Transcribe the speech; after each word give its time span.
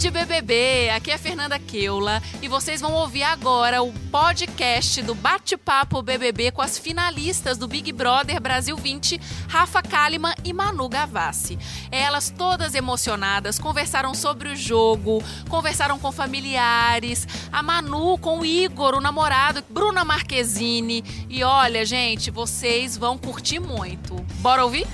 Rede 0.00 0.12
BBB, 0.12 0.88
aqui 0.96 1.10
é 1.10 1.18
Fernanda 1.18 1.58
Keula 1.58 2.22
e 2.40 2.48
vocês 2.48 2.80
vão 2.80 2.94
ouvir 2.94 3.22
agora 3.22 3.82
o 3.82 3.92
podcast 4.10 5.02
do 5.02 5.14
Bate-Papo 5.14 6.00
BBB 6.00 6.52
com 6.52 6.62
as 6.62 6.78
finalistas 6.78 7.58
do 7.58 7.68
Big 7.68 7.92
Brother 7.92 8.40
Brasil 8.40 8.78
20, 8.78 9.20
Rafa 9.46 9.82
Kalimann 9.82 10.32
e 10.42 10.54
Manu 10.54 10.88
Gavassi. 10.88 11.58
Elas 11.92 12.30
todas 12.30 12.74
emocionadas 12.74 13.58
conversaram 13.58 14.14
sobre 14.14 14.48
o 14.48 14.56
jogo, 14.56 15.22
conversaram 15.50 15.98
com 15.98 16.10
familiares, 16.10 17.28
a 17.52 17.62
Manu 17.62 18.16
com 18.16 18.38
o 18.38 18.46
Igor, 18.46 18.94
o 18.94 19.02
namorado, 19.02 19.62
Bruna 19.68 20.02
Marquezine. 20.02 21.04
E 21.28 21.44
olha, 21.44 21.84
gente, 21.84 22.30
vocês 22.30 22.96
vão 22.96 23.18
curtir 23.18 23.60
muito. 23.60 24.14
Bora 24.40 24.64
ouvir? 24.64 24.86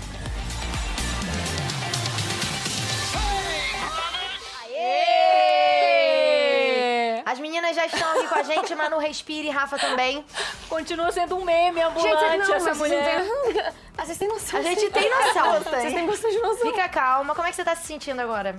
As 7.26 7.40
meninas 7.40 7.74
já 7.74 7.84
estão 7.86 8.08
aqui 8.12 8.28
com 8.28 8.38
a 8.38 8.42
gente, 8.44 8.72
Manu 8.76 8.98
Respire, 8.98 9.50
Rafa 9.50 9.76
também. 9.76 10.24
Continua 10.68 11.10
sendo 11.10 11.36
um 11.36 11.44
meme 11.44 11.82
ambulante 11.82 12.20
Gente, 12.20 12.48
não, 12.48 12.54
essa 12.54 12.74
mulher. 12.74 13.20
Vocês, 13.20 13.52
têm... 13.52 13.62
ah, 13.98 14.04
vocês 14.04 14.18
têm 14.18 14.28
noção. 14.28 14.60
A 14.60 14.62
gente 14.62 14.90
tem 14.90 15.10
noção. 15.10 15.60
Vocês 15.60 15.92
têm 15.92 16.06
bastante 16.06 16.38
noção. 16.38 16.70
Fica 16.70 16.88
calma. 16.88 17.34
Como 17.34 17.48
é 17.48 17.50
que 17.50 17.56
você 17.56 17.64
tá 17.64 17.74
se 17.74 17.84
sentindo 17.84 18.20
agora? 18.20 18.54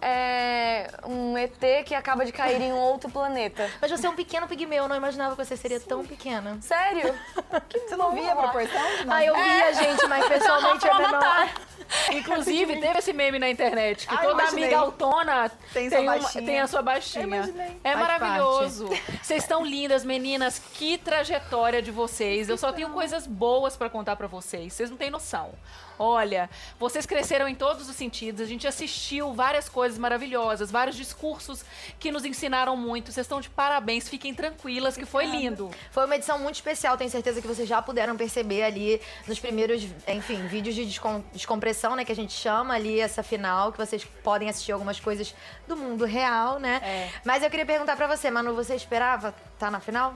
É 0.00 0.90
um 1.04 1.36
ET 1.36 1.84
que 1.84 1.94
acaba 1.94 2.24
de 2.24 2.32
cair 2.32 2.62
em 2.62 2.72
um 2.72 2.78
outro 2.78 3.10
planeta. 3.10 3.70
Mas 3.78 3.90
você 3.90 4.06
é 4.06 4.10
um 4.10 4.14
pequeno 4.14 4.48
pigmeu, 4.48 4.84
eu 4.84 4.88
não 4.88 4.96
imaginava 4.96 5.36
que 5.36 5.44
você 5.44 5.56
seria 5.56 5.80
tão 5.80 6.02
pequena. 6.02 6.56
Sério? 6.62 7.14
Que 7.68 7.80
Você 7.80 7.96
não 7.96 8.12
via 8.12 8.32
a 8.32 8.36
proporção? 8.36 9.04
Não. 9.04 9.12
Ah, 9.12 9.24
eu 9.24 9.34
via, 9.34 9.74
gente, 9.74 10.06
mas 10.06 10.24
pessoalmente 10.28 10.86
é 10.86 10.94
menor. 10.94 11.48
Inclusive, 12.12 12.80
teve 12.80 12.98
esse 12.98 13.12
meme 13.12 13.38
na 13.38 13.48
internet 13.48 14.06
que 14.06 14.14
Ah, 14.14 14.18
toda 14.18 14.42
imaginei. 14.42 14.64
amiga 14.64 14.78
autona 14.80 15.50
Tem 15.72 15.88
sua 15.90 16.00
uma- 16.00 16.18
tem 16.28 16.60
a 16.60 16.66
sua 16.66 16.82
baixinha. 16.82 17.52
É 17.84 17.92
Faz 17.94 17.98
maravilhoso. 18.00 18.88
Vocês 19.22 19.42
estão 19.42 19.64
lindas, 19.64 20.04
meninas. 20.04 20.58
Que 20.74 20.98
trajetória 20.98 21.80
de 21.80 21.90
vocês. 21.90 22.48
Eu 22.48 22.56
só 22.58 22.72
tenho 22.72 22.90
coisas 22.90 23.26
boas 23.26 23.76
pra 23.76 23.88
contar 23.88 24.16
pra 24.16 24.26
vocês. 24.26 24.72
Vocês 24.72 24.90
não 24.90 24.96
têm 24.96 25.10
noção. 25.10 25.50
Olha, 25.98 26.48
vocês 26.78 27.04
cresceram 27.06 27.48
em 27.48 27.54
todos 27.54 27.88
os 27.88 27.96
sentidos. 27.96 28.40
A 28.40 28.44
gente 28.44 28.66
assistiu 28.66 29.32
várias 29.32 29.68
coisas 29.68 29.98
maravilhosas, 29.98 30.70
vários 30.70 30.96
discursos 30.96 31.64
que 31.98 32.12
nos 32.12 32.24
ensinaram 32.24 32.76
muito. 32.76 33.10
Vocês 33.10 33.24
estão 33.24 33.40
de 33.40 33.50
parabéns. 33.50 34.08
Fiquem 34.08 34.32
tranquilas 34.32 34.96
que 34.96 35.04
foi 35.04 35.26
lindo. 35.26 35.70
Foi 35.90 36.04
uma 36.04 36.14
edição 36.16 36.38
muito 36.38 36.54
especial, 36.56 36.96
tenho 36.96 37.10
certeza 37.10 37.40
que 37.40 37.46
vocês 37.46 37.68
já 37.68 37.82
puderam 37.82 38.16
perceber 38.16 38.62
ali 38.62 39.00
nos 39.26 39.38
primeiros, 39.40 39.82
enfim, 40.06 40.46
vídeos 40.46 40.74
de 40.74 40.84
descom- 40.84 41.22
descompressão, 41.32 41.96
né, 41.96 42.04
que 42.04 42.12
a 42.12 42.16
gente 42.16 42.32
chama 42.32 42.74
ali 42.74 43.00
essa 43.00 43.22
final, 43.22 43.72
que 43.72 43.78
vocês 43.78 44.04
podem 44.04 44.48
assistir 44.48 44.72
algumas 44.72 45.00
coisas 45.00 45.34
do 45.66 45.76
mundo 45.76 46.04
real, 46.04 46.58
né? 46.58 46.80
É. 46.84 47.10
Mas 47.24 47.42
eu 47.42 47.50
queria 47.50 47.66
perguntar 47.66 47.96
pra 47.96 48.06
você, 48.06 48.30
Manu, 48.30 48.54
você 48.54 48.74
esperava 48.74 49.34
estar 49.54 49.70
na 49.70 49.80
final? 49.80 50.14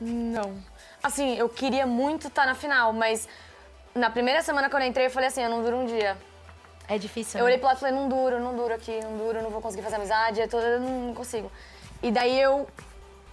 Não. 0.00 0.62
Assim, 1.02 1.36
eu 1.36 1.48
queria 1.48 1.86
muito 1.86 2.28
estar 2.28 2.46
na 2.46 2.54
final, 2.54 2.92
mas 2.92 3.28
na 3.94 4.10
primeira 4.10 4.42
semana 4.42 4.68
que 4.68 4.74
eu 4.76 4.80
entrei, 4.80 5.06
eu 5.06 5.10
falei 5.10 5.28
assim, 5.28 5.42
eu 5.42 5.50
não 5.50 5.62
duro 5.62 5.76
um 5.76 5.86
dia. 5.86 6.16
É 6.88 6.98
difícil, 6.98 7.38
Eu 7.38 7.44
né? 7.44 7.48
olhei 7.50 7.58
pro 7.58 7.66
lado 7.68 7.76
e 7.78 7.80
falei, 7.80 7.94
não 7.94 8.08
duro, 8.08 8.38
não 8.40 8.54
duro 8.54 8.74
aqui, 8.74 9.00
não 9.02 9.16
duro, 9.16 9.42
não 9.42 9.50
vou 9.50 9.60
conseguir 9.62 9.82
fazer 9.82 9.96
amizade, 9.96 10.40
eu, 10.40 10.48
tô, 10.48 10.58
eu 10.58 10.80
não 10.80 11.14
consigo. 11.14 11.50
E 12.02 12.10
daí 12.10 12.38
eu 12.38 12.68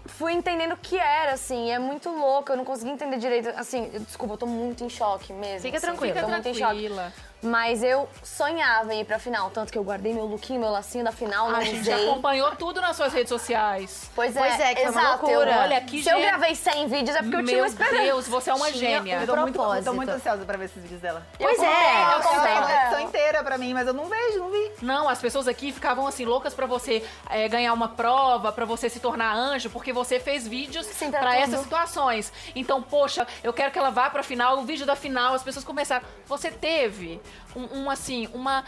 fui 0.06 0.32
entendendo 0.34 0.74
o 0.74 0.78
que 0.78 0.98
era, 0.98 1.34
assim, 1.34 1.70
é 1.72 1.78
muito 1.78 2.10
louco, 2.10 2.52
eu 2.52 2.58
não 2.58 2.64
consegui 2.64 2.92
entender 2.92 3.18
direito, 3.18 3.50
assim, 3.58 3.90
eu- 3.94 4.00
desculpa, 4.00 4.36
eu 4.36 4.38
tô 4.38 4.46
muito 4.46 4.84
em 4.84 4.90
choque 4.90 5.34
mesmo. 5.34 5.62
Fica 5.62 5.78
assim, 5.78 5.88
tranquila. 5.88 6.18
eu 6.18 6.22
tô 6.24 6.30
muito 6.30 6.48
em 6.48 6.54
choque. 6.54 6.64
Tranquila. 6.64 7.14
Mas 7.42 7.82
eu 7.84 8.08
sonhava 8.24 8.94
em 8.94 9.02
ir 9.02 9.06
pra 9.06 9.18
final, 9.18 9.50
tanto 9.50 9.72
que 9.72 9.78
eu 9.78 9.84
guardei 9.84 10.14
meu 10.14 10.26
lookinho, 10.26 10.60
meu 10.60 10.70
lacinho 10.70 11.04
da 11.04 11.12
final, 11.12 11.50
não 11.50 11.58
A 11.60 11.64
gente 11.64 11.82
usei. 11.82 12.08
acompanhou 12.08 12.52
tudo 12.56 12.80
nas 12.80 12.96
suas 12.96 13.12
redes 13.14 13.30
sociais. 13.30 14.10
Pois 14.16 14.36
é, 14.36 14.40
Pois 14.40 14.60
é, 14.60 14.76
que 14.76 14.82
foi 14.84 14.92
uma 14.92 15.02
exato. 15.02 15.26
loucura. 15.26 15.58
Olha, 15.60 15.82
que 15.82 16.04
Se 16.04 16.10
eu 16.10 16.20
gravei 16.22 16.54
100 16.56 16.88
vídeos 16.88 17.16
é 17.16 17.22
porque 17.22 17.36
eu 17.36 17.44
tinha 17.44 17.56
Meu 17.56 17.64
uma 17.64 17.68
esperança. 17.68 17.96
Deus, 18.04 18.28
você 18.28 18.50
é 18.50 18.54
uma 18.54 18.72
Tinha 18.72 18.78
gênia. 19.00 19.18
um 19.18 19.22
Eu 19.22 19.28
tô 19.28 19.36
muito, 19.38 19.62
eu 19.62 19.84
tô 19.84 19.94
muito 19.94 20.10
ansiosa 20.10 20.46
pra 20.46 20.58
ver 20.58 20.66
esses 20.66 20.82
vídeos 20.82 21.02
dela. 21.02 21.26
Pois 21.38 21.58
Eu 21.58 21.66
é, 21.66 21.68
comprei, 21.68 21.88
eu 21.90 21.92
eu 21.92 22.02
Ela 22.12 22.24
comprei. 22.24 22.54
fala 22.54 22.68
a 22.68 22.82
edição 22.86 23.00
inteira 23.02 23.44
pra 23.44 23.58
mim, 23.58 23.74
mas 23.74 23.88
eu 23.88 23.94
não 23.94 24.06
vejo, 24.06 24.40
não 24.40 24.50
vi. 24.52 24.72
Não, 24.82 25.10
as 25.10 25.20
pessoas 25.20 25.48
aqui 25.48 25.72
ficavam 25.72 26.06
assim 26.06 26.26
loucas 26.26 26.54
pra 26.54 26.68
você 26.68 27.04
é, 27.30 27.48
ganhar 27.48 27.74
uma 27.74 27.90
prova, 27.90 28.52
pra 28.52 28.66
você 28.66 28.90
se 28.90 29.00
tornar 29.00 29.34
anjo, 29.36 29.70
porque 29.72 29.92
você 29.92 30.20
fez 30.20 30.48
vídeos 30.48 30.86
Sim, 30.86 31.10
pra 31.10 31.20
pra 31.22 31.32
tudo. 31.32 31.44
essas 31.44 31.60
situações. 31.62 32.32
Então, 32.56 32.82
poxa, 32.84 33.26
eu 33.44 33.52
quero 33.52 33.72
que 33.72 33.80
ela 33.80 33.90
vá 33.90 34.10
pra 34.10 34.22
final, 34.22 34.60
o 34.60 34.64
vídeo 34.64 34.86
da 34.86 34.96
final, 34.96 35.34
as 35.34 35.42
pessoas 35.44 35.66
começaram. 35.66 36.06
Você 36.28 36.52
teve 36.52 37.20
um, 37.56 37.80
um, 37.80 37.90
assim, 37.90 38.28
uma 38.34 38.64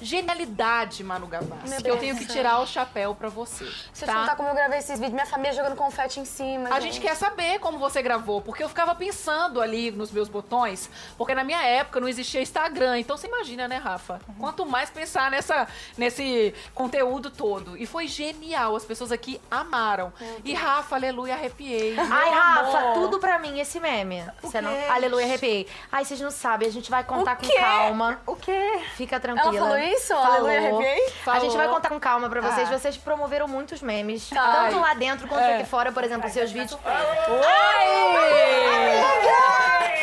genialidade, 0.00 1.02
Manu 1.02 1.26
Gavassi, 1.26 1.82
que 1.82 1.90
eu 1.90 1.96
tenho 1.98 2.16
que 2.16 2.26
tirar 2.26 2.60
o 2.60 2.66
chapéu 2.66 3.14
pra 3.14 3.28
você. 3.28 3.66
Se 3.92 4.04
eu 4.04 4.08
tá? 4.08 4.14
contar 4.14 4.36
como 4.36 4.48
eu 4.48 4.54
gravei 4.54 4.78
esses 4.78 4.94
vídeos, 4.98 5.12
minha 5.12 5.26
família 5.26 5.52
jogando 5.52 5.76
confete 5.76 6.20
em 6.20 6.24
cima. 6.24 6.68
A 6.70 6.80
gente 6.80 7.00
quer 7.00 7.14
saber 7.16 7.58
como 7.60 7.78
você 7.78 8.02
gravou, 8.02 8.40
porque 8.40 8.62
eu 8.62 8.68
ficava 8.68 8.94
pensando 8.94 9.60
ali 9.60 9.90
nos 9.90 10.10
meus 10.10 10.28
botões, 10.28 10.90
porque 11.16 11.34
na 11.34 11.44
minha 11.44 11.62
época 11.62 12.00
não 12.00 12.08
existia 12.08 12.40
Instagram, 12.40 12.98
então 12.98 13.16
você 13.16 13.26
imagina, 13.26 13.66
né, 13.68 13.76
Rafa? 13.76 14.20
Quanto 14.38 14.66
mais 14.66 14.90
pensar 14.90 15.30
nessa, 15.30 15.66
nesse 15.96 16.54
conteúdo 16.74 17.30
todo. 17.30 17.76
E 17.76 17.86
foi 17.86 18.06
genial, 18.06 18.76
as 18.76 18.84
pessoas 18.84 19.12
aqui 19.12 19.40
amaram. 19.50 20.12
E 20.44 20.54
Rafa, 20.54 20.96
aleluia, 20.96 21.34
arrepiei. 21.34 21.96
Ai, 21.98 22.30
Rafa, 22.30 22.78
amor. 22.78 22.94
tudo 22.94 23.18
pra 23.18 23.38
mim 23.38 23.58
esse 23.60 23.80
meme. 23.80 24.24
Você 24.42 24.60
não... 24.60 24.70
Aleluia, 24.90 25.24
arrepiei. 25.26 25.66
Ai, 25.90 26.04
vocês 26.04 26.20
não 26.20 26.30
sabem, 26.30 26.68
a 26.68 26.72
gente 26.72 26.90
vai 26.90 27.02
contar 27.04 27.34
O 27.34 27.36
com 27.36 27.46
quê? 27.46 27.56
calma. 27.58 28.20
O 28.26 28.36
quê? 28.36 28.80
Fica 28.94 29.18
tranquila. 29.18 29.52
falou 29.58 29.76
isso? 29.92 30.08
Falou. 30.14 30.48
Aleluia, 30.48 30.58
arrepiei? 30.58 31.02
A 31.04 31.04
gente 31.06 31.14
Falou. 31.24 31.56
vai 31.56 31.68
contar 31.68 31.88
com 31.88 32.00
calma 32.00 32.28
pra 32.28 32.40
vocês. 32.40 32.68
Tá. 32.68 32.78
Vocês 32.78 32.96
promoveram 32.96 33.46
muitos 33.48 33.80
memes. 33.82 34.30
Ai. 34.32 34.70
Tanto 34.70 34.80
lá 34.80 34.94
dentro 34.94 35.26
quanto 35.28 35.42
É. 35.44 35.56
aqui 35.56 35.64
fora, 35.66 35.92
por 35.92 36.02
exemplo, 36.04 36.28
seus 36.30 36.50
vídeos. 36.50 36.72
Oi! 36.72 36.84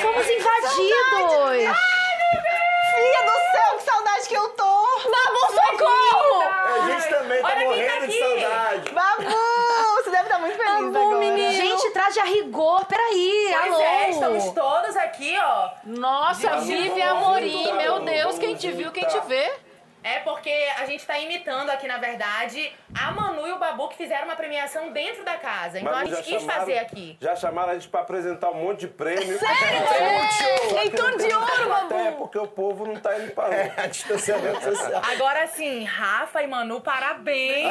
Fomos 0.01 0.27
invadidos! 0.29 1.77
Filha 2.93 3.23
do 3.23 3.31
céu, 3.51 3.77
que 3.77 3.83
saudade 3.83 4.27
que 4.27 4.35
eu 4.35 4.49
tô! 4.49 4.63
Babu, 4.63 5.39
socorro! 5.53 6.43
A 6.65 6.89
gente 6.89 7.09
também 7.09 7.41
tá 7.41 7.55
morrendo 7.55 8.07
de 8.07 8.19
saudade. 8.19 8.91
Babu! 8.91 9.23
Você 10.03 10.09
deve 10.11 10.23
estar 10.23 10.39
muito 10.39 10.57
feliz 10.57 10.73
Babu, 10.73 10.97
agora. 10.97 11.17
menino. 11.17 11.51
Gente, 11.53 11.89
traje 11.91 12.19
a 12.19 12.23
rigor. 12.25 12.85
Peraí, 12.85 13.47
Pois 13.59 13.73
alô. 13.73 13.81
é, 13.83 14.09
estamos 14.09 14.51
todos 14.51 14.95
aqui, 14.97 15.37
ó. 15.39 15.69
Nossa, 15.85 16.57
Vivi 16.61 17.01
Amorim, 17.01 17.73
meu 17.73 17.99
Deus, 18.01 18.37
quem 18.37 18.55
te 18.55 18.71
viu, 18.71 18.91
quem 18.91 19.05
te 19.07 19.19
vê. 19.21 19.51
É 20.03 20.19
porque 20.19 20.51
a 20.77 20.85
gente 20.85 21.05
tá 21.05 21.17
imitando 21.17 21.69
aqui, 21.69 21.87
na 21.87 21.97
verdade, 21.97 22.71
a 22.99 23.11
Manu 23.11 23.47
e 23.47 23.51
o 23.53 23.57
Babu 23.57 23.87
que 23.89 23.95
fizeram 23.95 24.25
uma 24.25 24.35
premiação 24.35 24.91
dentro 24.91 25.23
da 25.23 25.37
casa. 25.37 25.79
Então 25.79 25.91
Mas 25.93 26.11
a 26.11 26.15
gente 26.15 26.25
quis 26.25 26.41
chamaram- 26.41 26.59
fazer 26.59 26.77
aqui. 26.79 27.17
Já 27.21 27.35
chamaram 27.35 27.69
a 27.71 27.73
gente 27.75 27.87
pra 27.87 28.01
apresentar 28.01 28.49
um 28.51 28.55
monte 28.55 28.81
de 28.81 28.87
prêmio. 28.89 29.39
Leitor 30.73 31.17
de 31.17 31.33
ouro, 31.33 31.69
Babu. 31.69 31.95
É, 31.95 32.11
porque 32.11 32.37
o 32.37 32.47
povo 32.47 32.85
não 32.85 32.95
tá 32.99 33.17
indo 33.17 33.31
pra 33.33 33.47
lá. 33.47 33.87
Distanciamento 33.87 34.61
social. 34.63 35.01
Agora 35.11 35.47
sim, 35.47 35.83
Rafa 35.85 36.41
e 36.43 36.47
Manu, 36.47 36.81
parabéns! 36.81 37.63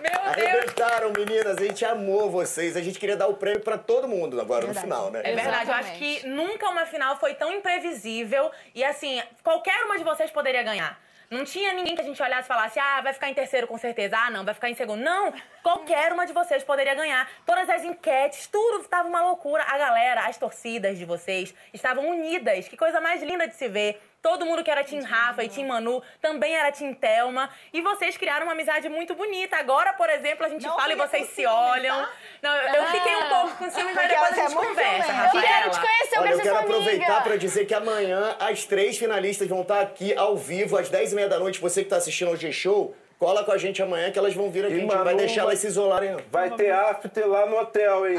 Meu 0.00 0.12
Deus! 0.12 0.24
Arrebentaram, 0.26 1.12
meninas. 1.16 1.56
A 1.58 1.64
gente 1.64 1.84
amou 1.84 2.30
vocês. 2.30 2.76
A 2.76 2.80
gente 2.82 2.98
queria 2.98 3.16
dar 3.16 3.28
o 3.28 3.34
prêmio 3.34 3.60
pra 3.60 3.78
todo 3.78 4.08
mundo 4.08 4.40
agora 4.40 4.66
no 4.66 4.74
final, 4.74 5.10
né? 5.10 5.20
É 5.24 5.34
verdade, 5.34 5.68
eu 5.68 5.74
acho 5.74 5.88
Exatamente. 5.90 6.20
que 6.20 6.26
nunca 6.26 6.68
uma 6.68 6.86
final 6.86 7.16
foi 7.18 7.34
tão 7.34 7.52
imprevisível 7.52 8.50
e 8.74 8.82
assim, 8.82 9.22
qualquer 9.42 9.83
uma 9.84 9.98
de 9.98 10.04
vocês 10.04 10.30
poderia 10.30 10.62
ganhar. 10.62 10.98
Não 11.30 11.44
tinha 11.44 11.72
ninguém 11.72 11.94
que 11.94 12.00
a 12.00 12.04
gente 12.04 12.22
olhasse 12.22 12.44
e 12.44 12.48
falasse, 12.48 12.78
ah, 12.78 13.00
vai 13.00 13.12
ficar 13.12 13.28
em 13.28 13.34
terceiro 13.34 13.66
com 13.66 13.78
certeza, 13.78 14.16
ah, 14.16 14.30
não, 14.30 14.44
vai 14.44 14.54
ficar 14.54 14.68
em 14.68 14.74
segundo. 14.74 15.02
Não, 15.02 15.32
qualquer 15.62 16.12
uma 16.12 16.26
de 16.26 16.32
vocês 16.32 16.62
poderia 16.62 16.94
ganhar. 16.94 17.28
Todas 17.46 17.68
as 17.68 17.82
enquetes, 17.82 18.46
tudo 18.46 18.82
estava 18.82 19.08
uma 19.08 19.22
loucura. 19.22 19.64
A 19.64 19.78
galera, 19.78 20.26
as 20.26 20.36
torcidas 20.36 20.98
de 20.98 21.04
vocês 21.04 21.54
estavam 21.72 22.08
unidas. 22.08 22.68
Que 22.68 22.76
coisa 22.76 23.00
mais 23.00 23.22
linda 23.22 23.48
de 23.48 23.54
se 23.54 23.68
ver. 23.68 24.00
Todo 24.24 24.46
mundo 24.46 24.64
que 24.64 24.70
era 24.70 24.82
Tim 24.82 25.02
Rafa 25.02 25.44
e 25.44 25.48
Tim 25.50 25.66
Manu 25.66 26.02
também 26.18 26.54
era 26.56 26.72
Tim 26.72 26.94
Thelma. 26.94 27.50
E 27.74 27.82
vocês 27.82 28.16
criaram 28.16 28.46
uma 28.46 28.52
amizade 28.52 28.88
muito 28.88 29.14
bonita. 29.14 29.54
Agora, 29.58 29.92
por 29.92 30.08
exemplo, 30.08 30.46
a 30.46 30.48
gente 30.48 30.64
Não 30.66 30.74
fala 30.74 30.94
e 30.94 30.96
vocês 30.96 31.28
se 31.28 31.44
olham. 31.44 31.94
tá? 31.94 32.10
Não, 32.40 32.56
eu, 32.56 32.74
eu 32.74 32.86
fiquei 32.86 33.14
um 33.16 33.28
pouco 33.28 33.56
com 33.58 33.70
ciúmes, 33.70 33.94
mas 33.94 34.08
depois 34.08 34.30
a 34.30 34.32
é 34.32 34.40
gente 34.46 34.54
muito 34.54 34.68
conversa. 34.68 35.10
Eu 35.10 35.14
Rafaela. 35.14 35.46
quero 35.46 35.70
te 35.72 35.80
conhecer, 35.80 36.16
eu 36.16 36.20
Olha, 36.22 36.28
quero 36.28 36.38
eu 36.38 36.42
quero 36.42 36.56
aproveitar 36.58 37.04
amiga. 37.06 37.20
pra 37.20 37.36
dizer 37.36 37.66
que 37.66 37.74
amanhã 37.74 38.34
as 38.40 38.64
três 38.64 38.96
finalistas 38.96 39.46
vão 39.46 39.60
estar 39.60 39.80
aqui 39.82 40.16
ao 40.16 40.34
vivo 40.38 40.78
às 40.78 40.90
10h30 40.90 41.28
da 41.28 41.38
noite. 41.38 41.60
Você 41.60 41.84
que 41.84 41.90
tá 41.90 41.96
assistindo 41.96 42.28
ao 42.28 42.36
G-Show, 42.36 42.96
cola 43.18 43.44
com 43.44 43.52
a 43.52 43.58
gente 43.58 43.82
amanhã 43.82 44.10
que 44.10 44.18
elas 44.18 44.34
vão 44.34 44.50
vir 44.50 44.64
aqui. 44.64 44.74
E 44.74 44.76
a 44.76 44.80
gente 44.80 44.88
não 44.88 44.96
vai 44.96 45.04
Manu 45.14 45.18
deixar 45.18 45.42
vai- 45.42 45.50
elas 45.52 45.58
se 45.60 45.66
isolarem, 45.68 46.10
não. 46.12 46.20
Vai 46.30 46.50
ter 46.50 46.70
after 46.70 47.26
lá 47.28 47.46
no 47.46 47.58
hotel, 47.58 48.06
hein? 48.06 48.16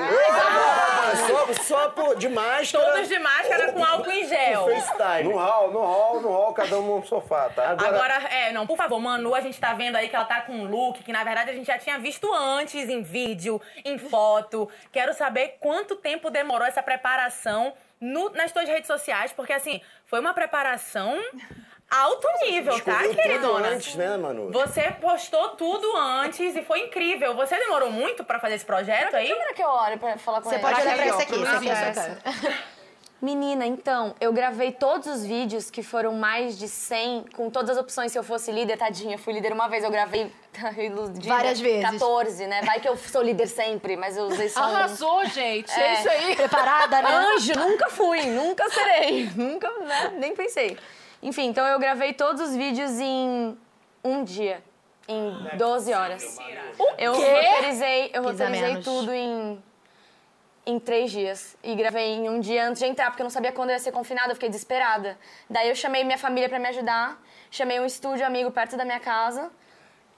Só, 1.27 1.53
só 1.63 1.89
por, 1.89 2.15
de 2.17 2.27
máscara. 2.29 2.85
Todos 2.93 3.07
de 3.07 3.19
máscara 3.19 3.71
com 3.71 3.83
álcool 3.83 4.11
em 4.11 4.27
gel. 4.27 4.65
FaceTime. 4.69 5.23
No 5.29 5.37
hall, 5.37 5.71
no 5.71 5.79
hall, 5.79 6.21
no 6.21 6.29
hall, 6.29 6.53
cada 6.53 6.77
um 6.79 6.99
no 6.99 7.05
sofá, 7.05 7.49
tá? 7.49 7.69
Agora, 7.71 8.15
é, 8.29 8.51
não, 8.51 8.65
por 8.65 8.77
favor, 8.77 8.99
Manu, 8.99 9.33
a 9.35 9.41
gente 9.41 9.59
tá 9.59 9.73
vendo 9.73 9.95
aí 9.95 10.09
que 10.09 10.15
ela 10.15 10.25
tá 10.25 10.41
com 10.41 10.53
um 10.53 10.65
look 10.65 11.03
que 11.03 11.11
na 11.11 11.23
verdade 11.23 11.51
a 11.51 11.53
gente 11.53 11.67
já 11.67 11.77
tinha 11.77 11.97
visto 11.99 12.31
antes 12.33 12.89
em 12.89 13.01
vídeo, 13.01 13.61
em 13.83 13.97
foto. 13.97 14.69
Quero 14.91 15.13
saber 15.13 15.57
quanto 15.59 15.95
tempo 15.95 16.29
demorou 16.29 16.67
essa 16.67 16.81
preparação 16.81 17.73
no- 17.99 18.29
nas 18.31 18.51
tuas 18.51 18.67
redes 18.67 18.87
sociais, 18.87 19.31
porque 19.31 19.53
assim, 19.53 19.81
foi 20.05 20.19
uma 20.19 20.33
preparação 20.33 21.17
alto 21.89 22.27
nível, 22.43 22.79
tá, 22.81 22.99
queridona? 23.07 23.69
antes, 23.69 23.95
né, 23.95 24.17
Manu? 24.17 24.51
Você 24.51 24.91
postou 25.01 25.49
tudo 25.49 25.95
antes 25.95 26.55
e 26.55 26.61
foi 26.63 26.81
incrível. 26.81 27.35
Você 27.35 27.57
demorou 27.57 27.91
muito 27.91 28.23
pra 28.23 28.39
fazer 28.39 28.55
esse 28.55 28.65
projeto 28.65 29.15
aí? 29.15 29.27
Câmera 29.29 29.53
que 29.53 29.63
eu 29.63 29.69
olho 29.69 29.97
pra 29.97 30.17
falar 30.17 30.41
com 30.41 30.49
Você 30.49 30.55
ele. 30.55 30.61
pode 30.63 30.81
olhar 30.81 30.95
pra 30.95 31.03
Aqui, 31.05 31.09
esse 31.13 31.21
aqui, 31.21 31.41
esse 31.41 31.55
aqui 31.55 31.69
é 31.69 31.71
essa. 31.71 32.21
Menina, 33.21 33.65
então, 33.65 34.13
eu 34.19 34.31
gravei 34.33 34.71
todos 34.73 35.07
os 35.07 35.25
vídeos 35.25 35.71
que 35.71 35.81
foram 35.81 36.13
mais 36.13 36.59
de 36.59 36.67
100, 36.67 37.25
com 37.33 37.49
todas 37.49 37.71
as 37.71 37.77
opções 37.77 38.11
se 38.11 38.19
eu 38.19 38.23
fosse 38.23 38.51
líder, 38.51 38.77
tadinha. 38.77 39.17
Fui 39.17 39.33
líder 39.33 39.53
uma 39.53 39.67
vez, 39.67 39.83
eu 39.83 39.89
gravei 39.89 40.31
iludida, 40.77 41.33
Várias 41.33 41.59
vezes. 41.59 41.89
14, 41.91 42.45
né? 42.45 42.61
Vai 42.63 42.79
que 42.81 42.87
eu 42.87 42.95
sou 42.97 43.23
líder 43.23 43.47
sempre, 43.47 43.95
mas 43.95 44.15
eu 44.17 44.25
usei 44.25 44.49
só 44.49 44.59
um. 44.59 44.63
Arrasou, 44.75 45.25
gente. 45.25 45.71
É, 45.71 45.93
isso 45.93 46.09
aí. 46.09 46.35
Preparada, 46.35 47.01
né? 47.01 47.09
Anjo, 47.09 47.53
nunca 47.57 47.89
fui, 47.89 48.21
nunca 48.25 48.69
serei. 48.69 49.29
Nunca, 49.35 49.69
né? 49.79 50.13
Nem 50.17 50.35
pensei. 50.35 50.77
Enfim, 51.25 51.47
então 51.47 51.65
eu 51.65 51.79
gravei 51.79 52.13
todos 52.13 52.39
os 52.39 52.55
vídeos 52.55 52.99
em 52.99 53.57
um 54.03 54.23
dia. 54.23 54.61
Em 55.07 55.57
12 55.57 55.91
horas. 55.91 56.37
Eu 56.99 57.15
roteirizei, 57.15 58.11
eu 58.13 58.21
roteirizei 58.21 58.81
tudo 58.83 59.11
em, 59.11 59.63
em 60.67 60.79
três 60.79 61.09
dias. 61.09 61.57
E 61.63 61.73
gravei 61.73 62.13
em 62.13 62.29
um 62.29 62.39
dia 62.39 62.67
antes 62.67 62.79
de 62.79 62.85
entrar, 62.87 63.09
porque 63.09 63.23
eu 63.23 63.25
não 63.25 63.31
sabia 63.31 63.51
quando 63.51 63.71
eu 63.71 63.73
ia 63.73 63.79
ser 63.79 63.91
confinada, 63.91 64.29
eu 64.29 64.35
fiquei 64.35 64.49
desesperada. 64.49 65.17
Daí 65.49 65.67
eu 65.67 65.75
chamei 65.75 66.03
minha 66.03 66.17
família 66.17 66.47
pra 66.47 66.59
me 66.59 66.67
ajudar, 66.67 67.19
chamei 67.49 67.79
um 67.79 67.87
estúdio 67.87 68.23
amigo 68.23 68.51
perto 68.51 68.77
da 68.77 68.85
minha 68.85 68.99
casa, 68.99 69.51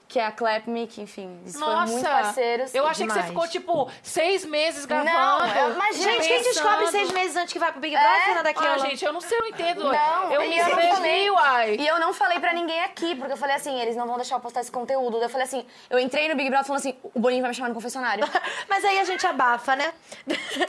que 0.08 0.18
é 0.18 0.24
a 0.24 0.32
Clap 0.32 0.66
Me, 0.66 0.86
que 0.86 1.02
enfim, 1.02 1.38
eles 1.42 1.54
foram 1.58 1.72
Nossa, 1.80 1.92
muito 1.92 2.08
parceiros. 2.08 2.74
eu 2.74 2.86
achei 2.86 3.06
que 3.06 3.12
você 3.12 3.18
Demais. 3.20 3.26
ficou, 3.30 3.46
tipo, 3.48 3.90
seis 4.02 4.42
meses 4.44 4.86
gravando. 4.86 5.10
Não, 5.12 5.74
mas, 5.76 5.96
Gente, 5.98 6.26
quem 6.26 6.38
pensando. 6.38 6.52
descobre 6.54 6.86
seis 6.88 7.12
meses 7.12 7.36
antes 7.36 7.52
que 7.52 7.58
vai 7.58 7.70
pro 7.70 7.80
Big 7.80 7.94
Brother, 7.94 8.10
É? 8.20 8.24
Fernanda 8.24 8.52
Ah, 8.56 8.78
gente, 8.78 9.04
eu 9.04 9.12
não 9.12 9.20
sei, 9.20 9.36
eu 9.36 9.42
não 9.42 9.48
entendo. 9.48 9.84
Não, 9.84 10.32
eu 10.32 10.40
me 10.40 10.56
eu 10.58 10.66
inscrevi, 10.66 10.88
falei. 10.94 11.30
uai. 11.30 11.76
E 11.78 11.86
eu 11.86 12.00
não 12.00 12.14
falei 12.14 12.40
pra 12.40 12.54
ninguém 12.54 12.82
aqui, 12.84 13.14
porque 13.16 13.32
eu 13.34 13.36
falei 13.36 13.54
assim, 13.56 13.78
eles 13.80 13.96
não 13.96 14.06
vão 14.06 14.16
deixar 14.16 14.36
eu 14.36 14.40
postar 14.40 14.60
esse 14.62 14.72
conteúdo. 14.72 15.18
Daí 15.18 15.24
Eu 15.26 15.28
falei 15.30 15.46
assim, 15.46 15.66
eu 15.90 15.98
entrei 15.98 16.26
no 16.28 16.36
Big 16.36 16.48
Brother 16.48 16.66
falando 16.66 16.80
assim, 16.80 16.96
o 17.02 17.20
Boninho 17.20 17.42
vai 17.42 17.50
me 17.50 17.54
chamar 17.54 17.68
no 17.68 17.74
confessionário. 17.74 18.24
Mas 18.66 18.84
aí 18.86 18.98
a 19.00 19.04
gente 19.04 19.26
abafa, 19.26 19.76
né? 19.76 19.92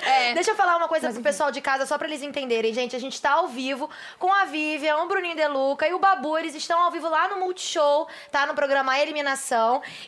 É. 0.02 0.34
Deixa 0.36 0.52
eu 0.52 0.56
falar 0.56 0.76
uma 0.76 0.90
coisa 0.90 1.14
pro 1.14 1.22
pessoal 1.22 1.50
de 1.50 1.62
casa, 1.62 1.86
só 1.86 1.98
pra 1.98 2.08
eles 2.08 2.22
entenderem. 2.22 2.74
Gente, 2.74 2.94
a 2.94 3.00
gente 3.00 3.22
tá 3.22 3.32
ao 3.32 3.48
vivo 3.48 3.90
com 4.18 4.34
a 4.34 4.44
Vivian, 4.44 4.98
o 4.98 5.08
Bruninho 5.08 5.36
Deluca 5.38 5.88
e 5.88 5.94
o 5.94 6.00
Babu. 6.00 6.38
Eles 6.38 6.54
estão 6.56 6.78
ao 6.82 6.92
vivo 6.92 7.08
lá 7.08 7.30
no 7.30 7.38
Multishow, 7.38 8.06
tá? 8.32 8.46
No 8.46 8.54
programa 8.54 9.00
Eliminação. 9.00 9.29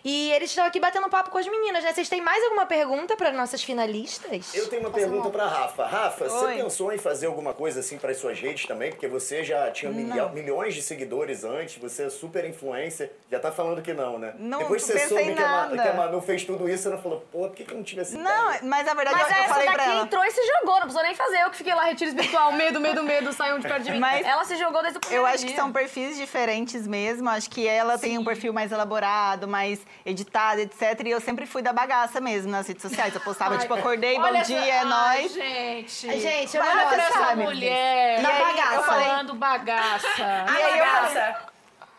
E 0.04 0.32
eles 0.34 0.50
estão 0.50 0.66
aqui 0.66 0.80
batendo 0.80 1.10
papo 1.10 1.30
com 1.30 1.38
as 1.38 1.48
meninas, 1.48 1.84
né? 1.84 1.94
Vocês 1.94 2.10
têm 2.10 2.22
mais 2.22 2.44
alguma 2.44 2.66
pergunta 2.66 3.16
para 3.16 3.32
nossas 3.32 3.64
finalistas? 3.64 4.54
Eu 4.54 4.68
tenho 4.70 4.82
uma 4.82 4.92
pergunta 4.92 5.30
pra 5.30 5.48
Rafa. 5.48 5.86
Rafa, 5.86 6.30
você 6.30 6.46
Oi. 6.46 6.56
pensou 6.56 6.92
em 6.94 6.98
fazer 6.98 7.28
alguma 7.28 7.54
coisa 7.54 7.80
assim 7.80 7.98
para 7.98 8.14
suas 8.14 8.40
redes 8.40 8.66
também? 8.66 8.92
Porque 8.92 9.08
você 9.08 9.44
já 9.44 9.70
tinha 9.72 9.92
milha- 9.92 10.30
milhões 10.30 10.74
de 10.74 10.82
seguidores 10.82 11.44
antes, 11.44 11.78
você 11.82 12.04
é 12.06 12.10
super 12.10 12.46
influencer. 12.46 13.12
Já 13.30 13.40
tá 13.40 13.52
falando 13.52 13.82
que 13.82 13.94
não, 13.94 14.18
né? 14.20 14.34
Não 14.38 14.60
Depois 14.60 14.84
que 14.86 14.92
você 14.94 15.08
soube 15.08 15.34
que 15.34 15.42
a, 15.44 15.70
que 15.72 15.88
a 15.88 15.94
Manu 15.94 16.22
fez 16.22 16.44
tudo 16.44 16.70
isso, 16.70 16.84
você 16.84 16.90
não 16.90 17.02
falou, 17.02 17.26
pô, 17.32 17.40
por 17.48 17.52
que, 17.56 17.64
que 17.64 17.72
eu 17.74 17.78
não 17.78 17.84
tive 17.84 18.02
essa 18.02 18.18
Não, 18.18 18.48
ideia? 18.50 18.62
mas 18.64 18.86
na 18.86 18.94
verdade 18.94 19.18
Mas 19.18 19.30
eu, 19.32 19.38
eu 19.38 19.44
essa 19.44 19.54
falei 19.54 19.72
pra 19.72 19.84
ela. 19.86 20.02
entrou 20.04 20.24
e 20.24 20.32
se 20.32 20.42
jogou, 20.46 20.74
não 20.76 20.82
precisou 20.82 21.04
nem 21.04 21.16
fazer. 21.16 21.42
Eu 21.42 21.50
que 21.50 21.58
fiquei 21.58 21.74
lá, 21.74 21.84
retiro 21.86 22.10
espiritual, 22.10 22.52
medo, 22.54 22.80
medo, 22.80 23.04
medo, 23.04 23.34
saiam 23.34 23.60
de 23.60 23.68
perto 23.68 23.84
de 23.84 23.92
mim. 23.92 24.00
Mas 24.00 24.26
Ela 24.26 24.44
se 24.46 24.56
jogou 24.58 24.82
desde 24.82 24.98
o 24.98 25.02
primeiro 25.02 25.24
Eu 25.24 25.28
acho 25.28 25.40
dia. 25.40 25.50
que 25.50 25.56
são 25.56 25.72
perfis 25.72 26.18
diferentes 26.18 26.88
mesmo. 26.88 27.30
Acho 27.30 27.50
que 27.50 27.68
ela 27.68 27.98
tem 27.98 28.18
um 28.18 28.24
perfil 28.24 28.54
mais 28.54 28.72
elaborado, 28.72 28.92
mais 29.48 29.86
editado, 30.06 30.62
etc. 30.62 31.02
E 31.06 31.12
eu 31.12 31.20
sempre 31.22 31.46
fui 31.46 31.62
da 31.62 31.74
bagaça 31.74 32.20
mesmo 32.22 32.52
nas 32.52 32.68
redes 32.68 32.82
sociais. 32.82 33.14
Eu 33.14 33.22
postava, 33.22 33.58
tipo, 33.58 33.74
acordei, 33.74 34.16
bom 34.16 34.24
Olha 34.24 34.42
dia, 34.44 34.58
essa- 34.58 34.68
é 34.68 34.78
Ai, 34.80 34.86
nóis. 34.86 35.34
gente. 35.34 36.20
Gente, 36.20 36.58
eu 36.58 36.64
não 36.64 36.80
essa 36.80 37.12
sabe? 37.20 37.44
mulher. 37.44 38.22
E 38.22 38.26
aí, 38.26 38.42
bagaça. 38.44 38.76
Eu 38.76 38.84
falando 38.84 39.34
bagaça. 39.36 40.24
A 40.48 40.52
aí 40.54 40.62
eu 40.64 40.86
bagaça. 40.86 41.52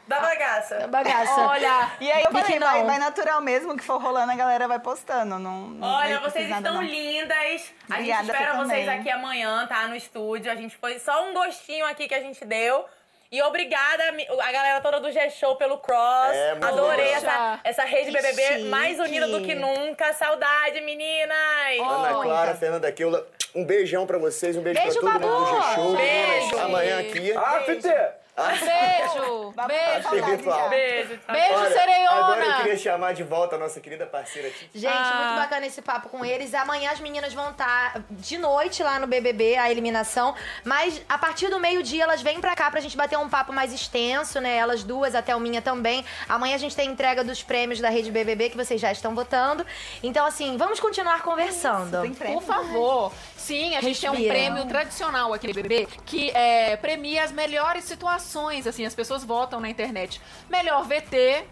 Da 0.05 0.21
bagaça. 0.21 0.89
Bagaça. 0.89 1.41
Olha, 1.43 1.91
E 2.01 2.11
aí 2.11 2.25
eu 2.25 2.33
falei, 2.33 2.45
que 2.53 2.59
vai, 2.59 2.85
vai 2.85 2.99
natural 2.99 3.41
mesmo, 3.41 3.77
que 3.77 3.85
for 3.85 4.03
rolando, 4.03 4.33
a 4.33 4.35
galera 4.35 4.67
vai 4.67 4.79
postando. 4.81 5.39
Não, 5.39 5.61
não 5.69 5.89
Olha, 5.89 6.19
vocês 6.19 6.51
estão 6.51 6.75
não. 6.75 6.83
lindas. 6.83 7.73
A 7.89 7.95
Obrigada, 7.95 8.25
gente 8.25 8.33
espera 8.33 8.53
você 8.57 8.65
vocês 8.67 8.85
também. 8.85 9.01
aqui 9.01 9.11
amanhã, 9.11 9.65
tá? 9.69 9.87
No 9.87 9.95
estúdio. 9.95 10.51
A 10.51 10.57
gente 10.57 10.77
foi 10.77 10.99
só 10.99 11.25
um 11.25 11.33
gostinho 11.33 11.87
aqui 11.87 12.09
que 12.09 12.15
a 12.15 12.21
gente 12.21 12.45
deu. 12.45 12.85
E 13.33 13.41
obrigada 13.41 14.05
a 14.43 14.53
galera 14.53 14.79
toda 14.83 15.01
do 15.01 15.11
G-Show 15.11 15.57
pelo 15.57 15.79
Cross. 15.79 16.33
É, 16.35 16.51
muito 16.51 16.67
Adorei 16.67 17.13
essa, 17.13 17.61
essa 17.65 17.83
rede 17.83 18.11
Que 18.11 18.19
BBB 18.21 18.43
chique. 18.43 18.65
mais 18.65 19.01
unida 19.01 19.27
do 19.27 19.41
que 19.41 19.55
nunca. 19.55 20.13
Saudade, 20.13 20.83
meninas! 20.83 21.35
Ana 21.81 22.11
Muita. 22.11 22.23
Clara, 22.25 22.55
Fernanda 22.55 22.93
Keula, 22.93 23.27
um 23.55 23.65
beijão 23.65 24.07
pra 24.07 24.19
vocês, 24.19 24.55
um 24.55 24.61
beijo, 24.61 24.79
Beijo, 24.79 25.01
pra 25.01 25.13
todo 25.19 25.23
mundo 25.27 25.47
do 25.47 25.51
Babu! 25.51 25.67
G-Show. 25.67 25.97
Beijo. 25.97 26.59
Amanhã 26.59 27.01
aqui. 27.01 27.33
Ah, 27.33 27.63
FT! 27.67 27.89
Beijo. 28.37 29.53
Beijo. 29.67 30.11
Beijo. 30.11 30.43
tchau. 30.43 30.69
Beijo, 30.71 31.55
Olha, 31.55 31.71
sereiona. 31.71 32.11
Agora 32.13 32.45
eu 32.45 32.55
queria 32.57 32.77
chamar 32.79 33.13
de 33.13 33.23
volta 33.23 33.57
a 33.57 33.59
nossa 33.59 33.79
querida 33.81 34.07
parceira 34.07 34.49
Titi. 34.51 34.79
Gente, 34.79 34.91
Ah. 34.93 35.23
muito 35.25 35.41
bacana 35.43 35.67
esse 35.67 35.83
papo 35.83 36.09
com 36.09 36.25
eles. 36.25 36.55
Amanhã 36.55 36.91
as 36.93 37.01
meninas 37.01 37.35
vão 37.35 37.51
estar 37.51 38.01
de 38.11 38.39
noite 38.39 38.83
lá 38.83 38.99
no 38.99 39.07
BBB, 39.07 39.57
a 39.57 39.71
eliminação. 39.71 40.35
Mas 40.65 41.03
a 41.09 41.19
partir 41.19 41.49
do 41.49 41.61
meio-dia 41.61 42.05
elas 42.05 42.23
vêm 42.23 42.41
pra 42.41 42.57
cá 42.57 42.71
pra 42.71 42.81
gente 42.81 42.97
bater 42.97 43.19
um 43.19 43.29
papo 43.29 43.53
mais 43.53 43.73
extenso, 43.73 44.41
né? 44.41 44.57
Elas 44.57 44.83
duas, 44.83 45.15
até 45.15 45.37
o 45.37 45.41
Minha 45.41 45.61
também. 45.61 46.05
Amanhã 46.29 46.55
a 46.55 46.59
gente 46.59 46.75
tem 46.75 46.89
entrega 46.89 47.23
dos 47.23 47.43
prêmios 47.43 47.81
da 47.81 47.91
Rede 47.91 48.11
BBB 48.11 48.51
que 48.51 48.57
vocês 48.57 48.81
já 48.81 48.91
estão 48.91 49.15
votando. 49.15 49.67
Então, 50.03 50.25
assim, 50.25 50.57
vamos 50.57 50.81
continuar 50.81 51.23
conversando. 51.23 52.01
Tem 52.03 52.15
prêmio. 52.15 52.39
Por 52.41 52.47
favor. 52.47 53.13
Sim, 53.43 53.75
a 53.75 53.81
gente 53.81 54.01
tem 54.01 54.09
um 54.09 54.15
prêmio 54.15 54.65
tradicional 54.67 55.35
aqui 55.35 55.49
no 55.49 55.55
BBB 55.55 55.89
que 56.07 56.31
é, 56.31 56.77
premia 56.77 57.25
as 57.25 57.33
melhores 57.33 57.83
situações. 57.85 58.69
Assim, 58.69 58.85
as 58.85 58.95
pessoas 58.95 59.25
votam 59.25 59.59
na 59.61 59.69
internet. 59.69 60.21
Melhor 60.49 60.85
VT. 60.85 61.45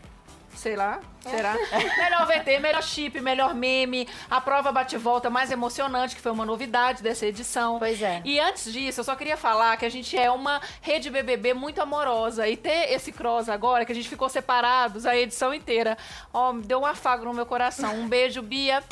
Sei 0.54 0.74
lá, 0.76 1.00
será? 1.20 1.54
melhor 1.96 2.26
VT, 2.26 2.58
melhor 2.58 2.82
chip, 2.82 3.20
melhor 3.20 3.54
meme, 3.54 4.08
a 4.28 4.40
prova 4.40 4.72
bate-volta 4.72 5.30
mais 5.30 5.50
emocionante, 5.50 6.14
que 6.14 6.20
foi 6.20 6.32
uma 6.32 6.44
novidade 6.44 7.02
dessa 7.04 7.24
edição. 7.24 7.78
Pois 7.78 8.02
é. 8.02 8.20
E 8.24 8.38
antes 8.40 8.72
disso, 8.72 9.00
eu 9.00 9.04
só 9.04 9.14
queria 9.14 9.36
falar 9.36 9.76
que 9.76 9.86
a 9.86 9.88
gente 9.88 10.18
é 10.18 10.30
uma 10.30 10.60
rede 10.80 11.08
BBB 11.08 11.54
muito 11.54 11.80
amorosa. 11.80 12.48
E 12.48 12.56
ter 12.56 12.92
esse 12.92 13.12
cross 13.12 13.48
agora, 13.48 13.84
que 13.84 13.92
a 13.92 13.94
gente 13.94 14.08
ficou 14.08 14.28
separados 14.28 15.06
a 15.06 15.16
edição 15.16 15.54
inteira, 15.54 15.96
ó, 16.32 16.52
me 16.52 16.62
deu 16.62 16.80
um 16.80 16.86
afago 16.86 17.24
no 17.24 17.32
meu 17.32 17.46
coração. 17.46 17.94
Um 17.94 18.08
beijo, 18.08 18.42
Bia. 18.42 18.82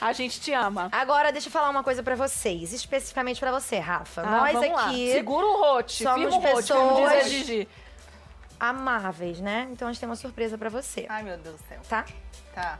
A 0.00 0.12
gente 0.12 0.40
te 0.40 0.52
ama. 0.52 0.88
Agora, 0.92 1.32
deixa 1.32 1.48
eu 1.48 1.52
falar 1.52 1.70
uma 1.70 1.82
coisa 1.82 2.02
pra 2.02 2.14
vocês, 2.14 2.72
especificamente 2.72 3.40
pra 3.40 3.50
você, 3.50 3.78
Rafa. 3.78 4.22
Ah, 4.22 4.26
Nós 4.30 4.52
vamos 4.52 4.70
lá. 4.72 4.86
aqui, 4.86 5.12
Segura 5.12 5.46
o 5.46 5.58
rote, 5.60 6.02
somos 6.04 6.18
firma 6.34 6.36
o 6.36 6.40
rote, 6.54 6.72
como 6.72 6.96
diz 6.96 7.06
a 7.06 7.10
pessoas- 7.10 7.30
Gigi. 7.30 7.68
amáveis, 8.60 9.40
né? 9.40 9.68
Então 9.72 9.88
a 9.88 9.92
gente 9.92 10.00
tem 10.00 10.08
uma 10.08 10.16
surpresa 10.16 10.56
pra 10.56 10.68
você, 10.68 11.06
Ai, 11.08 11.22
meu 11.22 11.36
Deus 11.38 11.56
do 11.60 11.68
céu. 11.68 11.80
tá? 11.88 12.04
Tá. 12.54 12.78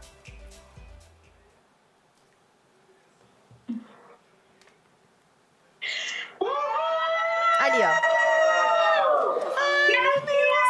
Ali, 7.60 7.78
ó. 7.82 7.90
Ai, 9.56 10.00
meu 10.00 10.20
Deus! 10.20 10.68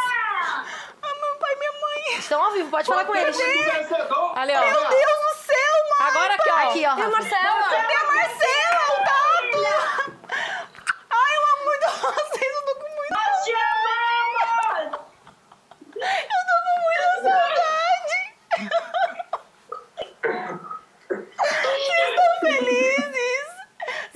Ah, 1.02 1.14
meu 1.20 1.36
pai 1.38 1.54
minha 1.56 1.72
mãe. 1.72 2.18
Estão 2.18 2.42
ao 2.42 2.52
vivo, 2.52 2.70
pode 2.70 2.86
falar 2.86 3.04
com 3.04 3.14
eles. 3.14 3.36
Ali, 4.36 4.52
ó. 4.54 4.60
Meu 4.60 4.88
Deus! 4.88 5.17
Agora 6.08 6.34
aqui, 6.34 6.50
ó. 6.50 6.56
Aqui, 6.56 6.86
ó. 6.86 6.96
E 6.98 7.02
a. 7.02 7.08
Marcela? 7.08 7.68
Cadê 7.68 7.94
a 7.94 8.04
Marcela? 8.12 8.84
O 8.88 8.96
Tato! 9.04 9.58
Ai, 11.10 11.36
eu 11.36 11.42
amo 11.46 11.64
muito 11.64 11.86
vocês, 11.88 12.52
eu 12.54 12.62
tô 12.66 12.74
com 12.76 12.88
muito... 12.96 13.12
Nós 13.12 13.44
te 13.44 13.52
amamos! 13.52 14.98
Eu 15.96 16.42
tô 16.48 16.56
com 16.64 16.74
muita 16.84 17.08
saudade! 17.22 18.16
Vocês 21.38 22.08
estão 22.08 22.32
felizes? 22.40 23.48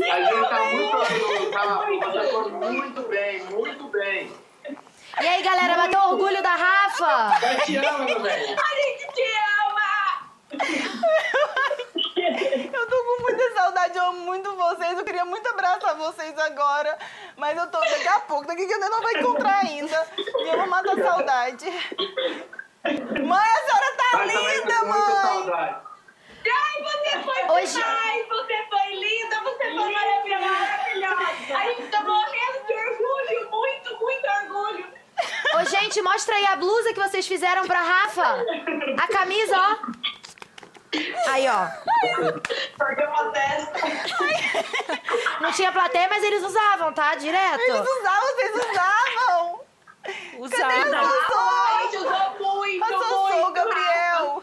A 0.01 0.21
gente 0.21 0.49
tá 0.49 0.61
muito 0.65 0.97
orgulhoso, 0.97 1.51
tá? 1.51 1.65
Você 2.11 2.23
foi 2.31 2.51
muito 2.51 3.03
bem, 3.09 3.45
muito 3.45 3.85
bem. 3.89 4.37
E 5.21 5.27
aí, 5.29 5.43
galera, 5.43 5.75
bateu 5.77 6.01
orgulho 6.01 6.43
da 6.43 6.55
Rafa? 6.55 7.39
Vai 7.41 7.57
te 7.61 7.77
amo, 7.77 8.05
meu 8.05 8.21
velho. 8.21 8.57
A 8.59 8.75
gente 8.75 9.13
te 9.13 9.23
ama! 9.61 9.93
Eu 12.75 12.87
tô 12.89 13.05
com 13.05 13.23
muita 13.23 13.55
saudade, 13.55 13.97
eu 13.99 14.05
amo 14.07 14.21
muito 14.21 14.55
vocês. 14.57 14.99
Eu 14.99 15.05
queria 15.05 15.25
muito 15.25 15.47
abraçar 15.49 15.95
vocês 15.97 16.37
agora. 16.39 16.99
Mas 17.37 17.57
eu 17.57 17.67
tô 17.71 17.79
daqui 17.81 18.09
a 18.09 18.21
pouco, 18.21 18.47
daqui 18.47 18.67
que 18.67 18.73
eu 18.73 18.81
não 18.81 19.01
vou 19.01 19.11
encontrar 19.13 19.61
ainda. 19.61 20.07
E 20.19 20.49
eu 20.49 20.57
vou 20.59 20.67
matar 20.67 20.99
a 20.99 21.03
saudade. 21.03 21.65
Mãe, 21.67 23.51
a 23.51 23.61
senhora 23.61 23.97
tá 23.97 24.11
Mas 24.15 24.33
também 24.33 24.57
linda, 24.59 24.75
com 24.75 24.87
muita 24.87 25.15
mãe! 25.15 25.45
saudade. 25.45 25.77
Ai, 26.45 26.83
você 26.83 27.11
foi 27.23 27.45
Hoje- 27.55 27.75
demais, 27.79 28.29
você 28.29 28.67
foi 28.69 28.95
linda, 28.97 29.41
você 29.43 29.65
foi 29.77 29.93
maravilhosa. 29.93 31.57
A 31.57 31.65
gente 31.67 31.87
tá 31.89 32.03
morrendo 32.03 32.67
de 32.67 32.73
orgulho, 32.75 33.51
muito, 33.51 33.97
muito 34.01 34.27
orgulho. 34.43 34.93
Ô, 35.55 35.65
gente, 35.65 36.03
mostra 36.03 36.35
aí 36.35 36.47
a 36.47 36.57
blusa 36.57 36.93
que 36.93 36.99
vocês 37.01 37.27
fizeram 37.29 37.65
pra 37.67 37.81
Rafa. 37.81 38.45
A 39.01 39.07
camisa, 39.09 39.57
ó. 39.57 39.77
Aí, 41.31 41.47
ó. 41.49 41.69
Porque 42.77 43.05
uma 43.05 43.31
testa. 43.31 43.79
Não 45.41 45.53
tinha 45.53 45.71
plateia, 45.71 46.09
mas 46.09 46.25
eles 46.25 46.43
usavam, 46.43 46.93
tá? 46.93 47.15
Direto. 47.15 47.61
Eles 47.61 47.89
usavam, 47.89 48.27
vocês 48.35 48.55
usavam. 48.57 49.61
Usada. 50.39 51.01
Ai, 51.01 51.87
usou 51.97 52.55
muito, 52.57 52.85
A 52.85 52.89
Sossô, 52.89 53.29
muito. 53.33 53.53
Gabriel. 53.53 54.43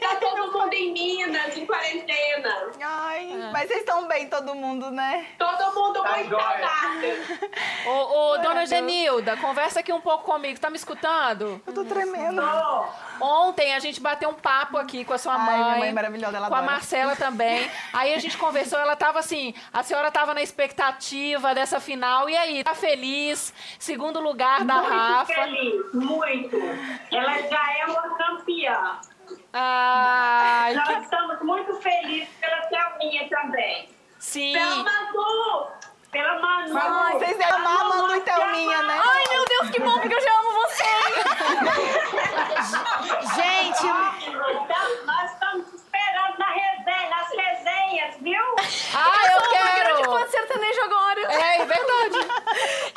Tá 0.00 0.16
todo 0.16 0.52
mundo 0.52 0.74
em 0.74 0.92
Minas, 0.92 1.56
em 1.56 1.64
Ai, 2.80 3.48
mas 3.52 3.68
vocês 3.68 3.80
estão 3.80 4.06
bem, 4.06 4.28
todo 4.28 4.54
mundo, 4.54 4.90
né? 4.90 5.26
Todo 5.38 5.74
mundo 5.74 6.02
Tá 6.02 6.16
muito 6.16 6.30
saudável. 6.30 7.16
Ô, 7.86 8.32
ô, 8.32 8.38
dona 8.38 8.66
Genilda, 8.66 9.36
conversa 9.36 9.80
aqui 9.80 9.92
um 9.92 10.00
pouco 10.00 10.24
comigo. 10.24 10.58
Tá 10.60 10.68
me 10.70 10.76
escutando? 10.76 11.60
Eu 11.66 11.72
tô 11.72 11.84
tremendo. 11.84 12.42
Ontem 13.20 13.74
a 13.74 13.78
gente 13.78 14.00
bateu 14.00 14.28
um 14.28 14.34
papo 14.34 14.76
aqui 14.76 15.04
com 15.04 15.12
a 15.14 15.18
sua 15.18 15.34
Ai, 15.34 15.38
mãe. 15.46 15.64
minha 15.64 15.78
mãe 15.78 15.88
é 15.88 15.92
maravilhosa, 15.92 16.36
ela 16.36 16.48
Com 16.48 16.54
a 16.54 16.58
adora. 16.58 16.72
Marcela 16.72 17.16
também. 17.16 17.70
Aí 17.92 18.12
a 18.14 18.18
gente 18.18 18.36
conversou, 18.36 18.78
ela 18.78 18.96
tava 18.96 19.18
assim, 19.20 19.54
a 19.72 19.82
senhora 19.82 20.10
tava 20.10 20.34
na 20.34 20.42
expectativa 20.42 21.54
dessa 21.54 21.80
final. 21.80 22.28
E 22.28 22.36
aí, 22.36 22.62
tá 22.64 22.74
feliz? 22.74 23.54
Segundo 23.78 24.20
lugar 24.20 24.64
da 24.64 24.74
muito 24.74 24.88
Rafa. 24.92 25.32
feliz, 25.34 25.92
muito. 25.94 26.56
Ela 27.10 27.42
já 27.48 27.78
é 27.78 27.86
uma 27.86 28.16
campeã. 28.16 28.98
Ai, 29.56 30.74
Nós 30.74 30.88
que... 30.88 30.94
estamos 31.04 31.40
muito 31.42 31.74
felizes 31.80 32.28
pela 32.40 32.56
Thelminha 32.66 33.28
também. 33.28 33.88
Sim. 34.18 34.52
Pela 34.52 34.76
Manu! 34.82 35.68
Pela 36.10 36.40
Manu! 36.40 36.76
Ai, 36.76 37.12
vocês 37.12 37.36
devem 37.36 37.46
amar 37.54 37.80
a 37.80 37.84
Manu 37.84 38.16
e 38.16 38.20
Thelminha, 38.20 38.82
né? 38.82 39.00
Ai, 39.04 39.24
meu 39.30 39.44
Deus, 39.44 39.70
que 39.70 39.80
bom, 39.80 39.92
porque 40.00 40.12
eu 40.14 40.20
já 40.20 40.40
amo 40.40 40.52
vocês. 40.52 41.14
Gente, 43.36 43.86
Então, 43.86 45.06
nós 45.06 45.30
estamos 45.32 45.72
esperando 45.72 46.38
na 46.38 46.46
resenha, 46.50 47.10
nas 47.10 47.28
resenhas, 47.30 48.16
viu? 48.20 48.42
Ah, 48.94 49.26
eu 49.32 49.40
Porque 49.40 49.56
eu 49.56 49.62
quero! 49.62 50.24
de 50.24 50.30
sertanejo 50.30 50.80
agora. 50.82 51.20
É, 51.32 51.64
verdade. 51.64 52.18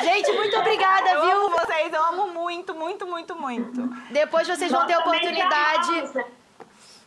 gente, 0.04 0.32
muito 0.34 0.58
obrigada, 0.58 1.10
Eu 1.10 1.22
amo 1.22 1.50
viu? 1.50 1.60
vocês, 1.60 1.94
eu 1.94 2.04
amo 2.06 2.28
muito, 2.30 2.74
muito, 2.74 3.06
muito, 3.06 3.36
muito. 3.36 3.88
Depois 4.12 4.48
vocês 4.48 4.72
vão 4.72 4.86
ter 4.86 4.94
a 4.94 5.00
Nós 5.00 5.08
oportunidade 5.08 5.90
amamos. 6.00 6.37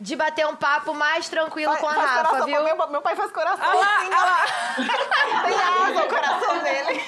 De 0.01 0.15
bater 0.15 0.47
um 0.47 0.55
papo 0.55 0.95
mais 0.95 1.29
tranquilo 1.29 1.77
com 1.77 1.87
a 1.87 1.93
Rafa, 1.93 2.25
coração, 2.25 2.45
viu? 2.47 2.63
Meu, 2.63 2.87
meu 2.89 3.01
pai 3.01 3.15
faz 3.15 3.31
coração. 3.31 3.81
assim, 3.81 4.09
ó. 4.11 4.81
Tem 5.45 5.53
asa 5.53 6.03
o 6.03 6.09
coração 6.09 6.57
dele. 6.59 7.03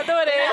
Adorei. 0.00 0.48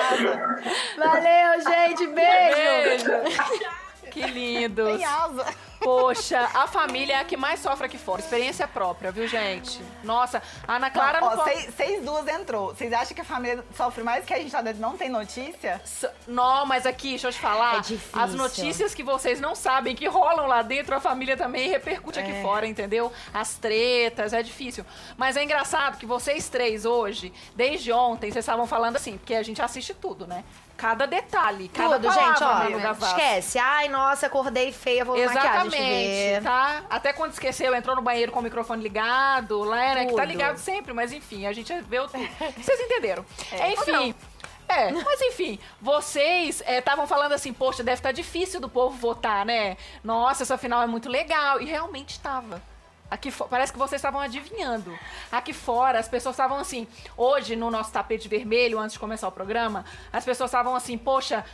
Valeu, 0.96 1.62
gente. 1.62 2.08
Beijo. 2.08 3.10
Beijo. 3.10 3.87
Que 4.22 4.28
lindos. 4.32 4.98
Tem 4.98 5.06
asa. 5.06 5.46
Poxa, 5.80 6.40
a 6.56 6.66
família 6.68 7.14
é 7.14 7.20
a 7.20 7.24
que 7.24 7.38
mais 7.38 7.60
sofre 7.60 7.86
aqui 7.86 8.00
fora. 8.00 8.20
Experiência 8.20 8.68
própria, 8.68 9.12
viu, 9.12 9.28
gente? 9.28 9.80
Nossa, 10.04 10.42
a 10.68 10.76
Ana 10.76 10.90
Clara 10.90 11.20
Ó, 11.22 11.30
não 11.30 11.38
pode... 11.38 11.54
seis, 11.54 11.74
seis 11.76 12.04
duas 12.04 12.28
entrou. 12.28 12.74
Vocês 12.74 12.92
acham 12.92 13.14
que 13.14 13.22
a 13.22 13.24
família 13.24 13.64
sofre 13.76 14.04
mais 14.04 14.26
que 14.26 14.34
a 14.34 14.38
gente 14.40 14.52
tá 14.52 14.62
dentro? 14.62 14.82
Não 14.82 14.98
tem 14.98 15.08
notícia? 15.08 15.80
S- 15.84 16.10
Não, 16.28 16.66
mas 16.66 16.88
aqui, 16.88 17.10
deixa 17.12 17.28
eu 17.28 17.32
te 17.32 17.40
falar. 17.40 17.78
É 17.78 17.82
difícil. 17.82 18.20
As 18.22 18.34
notícias 18.34 18.96
que 18.96 19.04
vocês 19.04 19.40
não 19.40 19.54
sabem 19.54 19.96
que 19.96 20.08
rolam 20.08 20.48
lá 20.48 20.64
dentro, 20.64 20.96
a 20.96 21.00
família 21.00 21.38
também 21.38 21.70
repercute 21.70 22.20
aqui 22.20 22.42
fora, 22.42 22.66
entendeu? 22.66 23.12
As 23.32 23.54
tretas, 23.54 24.34
é 24.34 24.42
difícil. 24.42 24.84
Mas 25.16 25.38
é 25.38 25.44
engraçado 25.44 25.98
que 26.00 26.08
vocês 26.08 26.50
três 26.50 26.86
hoje, 26.86 27.32
desde 27.56 27.92
ontem, 27.92 28.32
vocês 28.32 28.44
estavam 28.44 28.66
falando 28.66 28.96
assim, 28.96 29.18
porque 29.18 29.36
a 29.36 29.44
gente 29.44 29.62
assiste 29.62 29.94
tudo, 29.94 30.26
né? 30.26 30.44
Cada 30.78 31.08
detalhe, 31.08 31.70
cada 31.70 31.96
Tudo, 31.96 32.08
palavra 32.08 32.70
gente, 32.70 32.86
ó. 32.86 33.08
Esquece. 33.08 33.58
Ai, 33.58 33.90
nossa, 33.90 34.28
acordei 34.28 34.72
feia, 34.72 35.04
vou 35.04 35.18
Exatamente, 35.18 35.76
vê. 35.76 36.40
tá? 36.44 36.84
Até 36.88 37.12
quando 37.14 37.32
esqueceu, 37.34 37.74
entrou 37.74 37.96
no 37.96 38.02
banheiro 38.04 38.32
com 38.32 38.40
o 38.40 38.44
microfone 38.44 38.84
ligado, 38.84 39.64
lá, 39.64 39.96
né? 39.96 40.06
Que 40.06 40.16
tá 40.16 40.24
ligado 40.24 40.58
sempre, 40.58 40.94
mas 40.94 41.12
enfim, 41.12 41.48
a 41.48 41.52
gente 41.52 41.74
vê 41.82 42.00
o. 42.00 42.08
Vocês 42.08 42.80
entenderam. 42.80 43.26
enfim. 43.74 44.14
É, 44.70 44.92
mas 44.92 45.22
enfim, 45.22 45.58
vocês 45.82 46.62
estavam 46.68 47.08
falando 47.08 47.32
assim, 47.32 47.54
poxa, 47.54 47.84
deve 47.84 48.00
estar 48.00 48.12
difícil 48.12 48.60
do 48.60 48.68
povo 48.68 48.96
votar, 48.98 49.46
né? 49.46 49.78
Nossa, 50.04 50.44
essa 50.44 50.58
final 50.58 50.84
é 50.84 50.88
muito 50.88 51.10
legal. 51.10 51.62
E 51.62 51.66
realmente 51.66 52.12
estava. 52.12 52.62
Aqui 53.10 53.32
parece 53.50 53.72
que 53.72 53.80
vocês 53.80 54.00
estavam 54.00 54.20
adivinhando. 54.20 54.98
Aqui 55.32 55.54
fora, 55.54 55.98
as 56.00 56.08
pessoas 56.10 56.34
estavam 56.34 56.58
assim. 56.58 56.86
Hoje, 57.16 57.56
no 57.56 57.72
nosso 57.72 57.92
tapete 57.92 58.28
vermelho, 58.28 58.78
antes 58.78 58.94
de 58.94 59.00
começar 59.00 59.28
o 59.28 59.32
programa, 59.32 59.86
as 60.12 60.26
pessoas 60.26 60.50
estavam 60.50 60.76
assim, 60.76 60.98
poxa, 60.98 61.46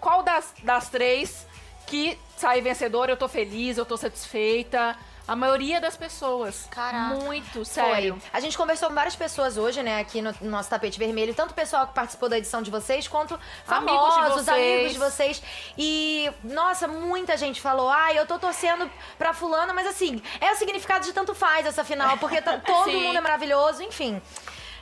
qual 0.00 0.22
das, 0.22 0.54
das 0.62 0.88
três 0.88 1.46
que 1.86 2.18
sai 2.36 2.60
vencedora, 2.60 3.12
eu 3.12 3.16
tô 3.16 3.28
feliz, 3.28 3.76
eu 3.76 3.84
tô 3.84 3.96
satisfeita. 3.96 4.96
A 5.28 5.36
maioria 5.36 5.80
das 5.80 5.96
pessoas. 5.96 6.66
Caraca. 6.70 7.14
Muito, 7.14 7.64
sério. 7.64 8.16
Foi. 8.20 8.30
A 8.32 8.40
gente 8.40 8.56
conversou 8.58 8.88
com 8.88 8.94
várias 8.94 9.14
pessoas 9.14 9.56
hoje, 9.56 9.82
né, 9.82 10.00
aqui 10.00 10.20
no, 10.20 10.34
no 10.40 10.50
nosso 10.50 10.68
tapete 10.68 10.98
vermelho, 10.98 11.34
tanto 11.34 11.52
o 11.52 11.54
pessoal 11.54 11.86
que 11.86 11.94
participou 11.94 12.28
da 12.28 12.36
edição 12.38 12.62
de 12.62 12.70
vocês, 12.70 13.06
quanto 13.06 13.38
Amigos 13.68 13.92
de 14.08 14.14
famosos, 14.14 14.44
vocês. 14.44 14.74
amigos 14.74 14.92
de 14.92 14.98
vocês. 14.98 15.42
E, 15.78 16.30
nossa, 16.42 16.88
muita 16.88 17.36
gente 17.36 17.60
falou, 17.60 17.88
ai, 17.88 18.18
eu 18.18 18.26
tô 18.26 18.38
torcendo 18.38 18.90
pra 19.18 19.32
fulano, 19.32 19.72
mas 19.74 19.86
assim, 19.86 20.20
é 20.40 20.50
o 20.52 20.56
significado 20.56 21.04
de 21.04 21.12
tanto 21.12 21.34
faz 21.34 21.64
essa 21.66 21.84
final, 21.84 22.18
porque 22.18 22.40
tá- 22.42 22.58
todo 22.66 22.90
Sim. 22.90 23.02
mundo 23.04 23.16
é 23.18 23.20
maravilhoso, 23.20 23.82
enfim. 23.82 24.20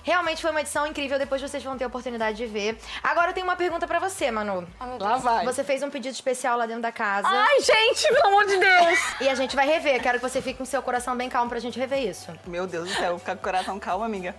Realmente 0.09 0.41
foi 0.41 0.50
uma 0.50 0.62
edição 0.62 0.87
incrível, 0.87 1.19
depois 1.19 1.43
vocês 1.43 1.62
vão 1.62 1.77
ter 1.77 1.85
a 1.85 1.87
oportunidade 1.87 2.35
de 2.38 2.47
ver. 2.47 2.79
Agora 3.03 3.29
eu 3.29 3.35
tenho 3.35 3.45
uma 3.45 3.57
pergunta 3.57 3.87
pra 3.87 3.99
você, 3.99 4.31
Manu. 4.31 4.67
Lá 4.99 5.19
vai. 5.19 5.45
Você 5.45 5.62
fez 5.62 5.83
um 5.83 5.91
pedido 5.91 6.15
especial 6.15 6.57
lá 6.57 6.65
dentro 6.65 6.81
da 6.81 6.91
casa. 6.91 7.29
Ai, 7.29 7.61
gente, 7.61 8.09
pelo 8.09 8.29
amor 8.29 8.47
de 8.47 8.57
Deus. 8.57 8.99
E 9.21 9.29
a 9.29 9.35
gente 9.35 9.55
vai 9.55 9.67
rever. 9.67 10.00
Quero 10.00 10.19
que 10.19 10.27
você 10.27 10.41
fique 10.41 10.57
com 10.57 10.65
seu 10.65 10.81
coração 10.81 11.15
bem 11.15 11.29
calmo 11.29 11.50
pra 11.50 11.59
gente 11.59 11.79
rever 11.79 12.09
isso. 12.09 12.33
Meu 12.47 12.67
Deus 12.67 12.88
do 12.88 12.95
céu, 12.95 13.19
fica 13.19 13.35
com 13.35 13.41
o 13.41 13.45
coração 13.45 13.79
calmo, 13.79 14.03
amiga. 14.03 14.35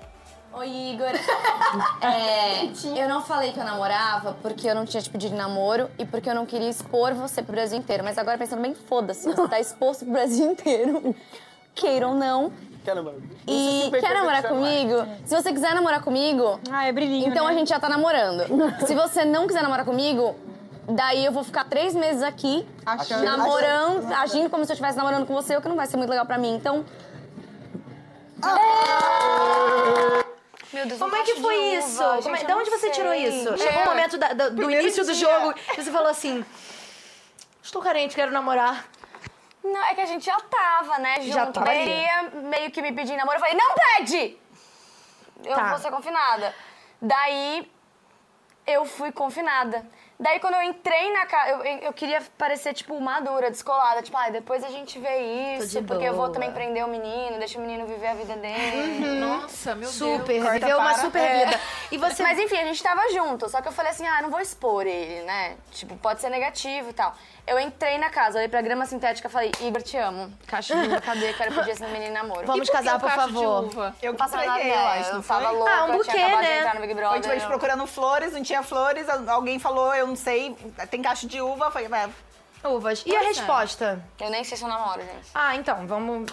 Oi, 0.53 0.67
Igor. 0.67 1.11
É, 2.01 2.65
eu 2.99 3.07
não 3.07 3.21
falei 3.23 3.51
que 3.51 3.59
eu 3.59 3.63
namorava 3.63 4.35
porque 4.41 4.67
eu 4.67 4.73
não 4.73 4.85
tinha 4.85 5.03
te 5.03 5.09
pedido 5.09 5.35
namoro 5.35 5.87
e 5.99 6.05
porque 6.05 6.27
eu 6.27 6.33
não 6.33 6.47
queria 6.47 6.69
expor 6.69 7.13
você 7.13 7.43
pro 7.43 7.51
Brasil 7.51 7.77
inteiro. 7.77 8.03
Mas 8.03 8.17
agora 8.17 8.39
pensando 8.39 8.61
bem, 8.61 8.73
foda-se, 8.73 9.31
você 9.31 9.47
tá 9.47 9.59
exposto 9.59 10.03
pro 10.03 10.13
Brasil 10.13 10.51
inteiro. 10.51 11.15
Queira 11.75 12.07
ou 12.07 12.15
não. 12.15 12.51
Quer 12.83 12.95
namorar? 12.95 13.19
E 13.47 13.91
quer 13.91 14.13
namorar 14.13 14.43
comigo? 14.43 15.05
Se 15.25 15.35
você 15.35 15.51
quiser 15.51 15.73
namorar 15.75 16.01
comigo, 16.01 16.59
Ah, 16.71 16.85
é 16.87 16.91
brilhinho, 16.91 17.27
então 17.29 17.45
né? 17.45 17.51
a 17.51 17.53
gente 17.53 17.67
já 17.69 17.79
tá 17.79 17.89
namorando. 17.89 18.43
Se 18.87 18.95
você 18.95 19.25
não 19.25 19.47
quiser 19.47 19.61
namorar 19.61 19.85
comigo, 19.85 20.35
daí 20.87 21.25
eu 21.25 21.31
vou 21.31 21.43
ficar 21.43 21.65
três 21.65 21.93
meses 21.93 22.23
aqui 22.23 22.65
Achando- 22.85 23.23
namorando, 23.23 24.11
agindo 24.13 24.49
como 24.49 24.65
se 24.65 24.71
eu 24.71 24.73
estivesse 24.75 24.97
namorando 24.97 25.25
com 25.25 25.33
você, 25.33 25.55
o 25.57 25.61
que 25.61 25.67
não 25.69 25.75
vai 25.75 25.87
ser 25.87 25.97
muito 25.97 26.09
legal 26.09 26.25
pra 26.25 26.37
mim. 26.37 26.55
Então. 26.55 26.85
Meu 30.71 30.85
Deus, 30.87 30.99
Como 30.99 31.15
é 31.15 31.23
que 31.23 31.35
foi 31.41 31.55
isso? 31.75 32.01
Como 32.23 32.35
é- 32.35 32.43
de 32.43 32.53
onde 32.53 32.69
você 32.69 32.89
tirou 32.91 33.13
isso? 33.13 33.49
É. 33.53 33.57
Chegou 33.57 33.81
o 33.81 33.85
momento 33.85 34.17
da- 34.17 34.33
da- 34.33 34.49
do 34.49 34.55
Primeiro 34.55 34.83
início 34.83 35.03
do 35.05 35.13
dia. 35.13 35.27
jogo 35.27 35.53
e 35.77 35.83
você 35.83 35.91
falou 35.91 36.09
assim: 36.09 36.45
Estou 37.63 37.81
carente, 37.81 38.15
quero 38.15 38.31
namorar. 38.31 38.85
Não, 39.63 39.83
é 39.85 39.93
que 39.95 40.01
a 40.01 40.05
gente 40.05 40.25
já 40.25 40.39
tava, 40.39 40.97
né, 40.99 41.15
junto. 41.21 41.33
Já 41.33 41.45
tava 41.51 41.69
ali. 41.69 41.89
ele 41.91 42.41
meio 42.47 42.71
que 42.71 42.81
me 42.81 42.91
pedir 42.93 43.15
namoro. 43.17 43.37
Eu 43.37 43.41
falei, 43.41 43.55
não 43.55 43.75
pede! 43.75 44.37
Eu 45.43 45.55
Tá. 45.55 45.69
vou 45.69 45.77
ser 45.79 45.91
confinada. 45.91 46.53
Daí 47.01 47.69
eu 48.67 48.85
fui 48.85 49.11
confinada. 49.11 49.85
Daí 50.21 50.37
quando 50.41 50.55
eu 50.55 50.63
entrei 50.63 51.13
na 51.13 51.25
casa, 51.25 51.49
eu, 51.51 51.63
eu 51.63 51.93
queria 51.93 52.21
parecer, 52.37 52.73
tipo, 52.73 52.99
madura, 52.99 53.49
descolada. 53.49 54.01
Tipo, 54.01 54.17
ai, 54.17 54.31
depois 54.31 54.61
a 54.65 54.67
gente 54.69 54.99
vê 54.99 55.55
isso, 55.55 55.79
de 55.79 55.87
porque 55.87 56.03
eu 56.03 56.11
vou 56.13 56.23
boa. 56.25 56.33
também 56.33 56.51
prender 56.51 56.83
o 56.83 56.89
menino, 56.89 57.37
deixa 57.39 57.57
o 57.57 57.61
menino 57.61 57.87
viver 57.87 58.07
a 58.07 58.13
vida 58.15 58.35
dele. 58.35 59.19
Nossa, 59.21 59.71
meu 59.75 59.83
Deus. 59.89 59.93
super, 59.93 60.51
viveu 60.51 60.77
uma 60.77 60.93
super 60.97 61.21
É. 61.21 61.45
vida. 61.45 61.59
E 61.89 61.97
você. 61.97 62.21
Mas 62.21 62.37
enfim, 62.37 62.57
a 62.57 62.65
gente 62.65 62.83
tava 62.83 63.01
junto, 63.13 63.47
só 63.47 63.61
que 63.61 63.69
eu 63.69 63.71
falei 63.71 63.91
assim, 63.91 64.05
ah, 64.05 64.21
não 64.21 64.29
vou 64.29 64.41
expor 64.41 64.85
ele, 64.85 65.23
né? 65.23 65.55
Tipo, 65.71 65.95
pode 65.95 66.19
ser 66.19 66.29
negativo 66.29 66.89
e 66.89 66.93
tal. 66.93 67.15
Eu 67.47 67.57
entrei 67.57 67.97
na 67.97 68.09
casa, 68.11 68.37
olhei 68.37 68.49
pra 68.49 68.61
grama 68.61 68.85
sintética 68.85 69.27
e 69.27 69.31
falei, 69.31 69.51
Igor, 69.61 69.81
te 69.81 69.97
amo. 69.97 70.31
Caixa 70.45 70.75
de 70.75 70.85
uva, 70.87 71.01
cadê? 71.01 71.33
Quero 71.33 71.55
pedir 71.55 71.71
esse 71.71 71.83
menino 71.85 72.13
namoro. 72.13 72.45
Vamos 72.45 72.67
E 72.67 72.71
casar, 72.71 72.99
por 72.99 73.09
favor. 73.09 73.69
Eu 74.03 74.13
passava 74.15 74.45
nada, 74.45 74.59
entreguei, 74.59 74.77
eu 74.77 74.87
acho, 74.87 75.09
não 75.13 75.17
eu 75.19 75.23
tava 75.23 75.47
foi? 75.47 75.55
louca, 75.57 75.71
Ah, 75.71 75.83
um 75.85 75.87
tinha 75.87 75.97
buquê, 75.97 76.11
acabado 76.19 76.41
né? 76.41 76.47
de 76.53 76.57
entrar 76.59 76.75
no 76.75 76.81
Big 76.81 76.93
Brother. 76.93 77.11
Foi 77.13 77.21
tipo, 77.21 77.33
a 77.33 77.37
gente 77.39 77.47
procurando 77.47 77.87
flores, 77.87 78.33
não 78.33 78.43
tinha 78.43 78.61
flores, 78.61 79.07
alguém 79.29 79.57
falou, 79.57 79.95
eu 79.95 80.08
não 80.09 80.15
sei, 80.15 80.55
tem 80.89 81.01
cacho 81.01 81.27
de 81.27 81.41
uva, 81.41 81.71
foi, 81.71 81.85
é, 81.85 82.09
Uvas. 82.67 83.03
E 83.05 83.15
a 83.15 83.21
resposta? 83.21 84.03
Eu 84.19 84.29
nem 84.29 84.43
sei 84.43 84.57
se 84.57 84.63
eu 84.63 84.67
namoro, 84.67 85.01
gente. 85.01 85.29
Ah, 85.33 85.55
então, 85.55 85.87
vamos 85.87 86.29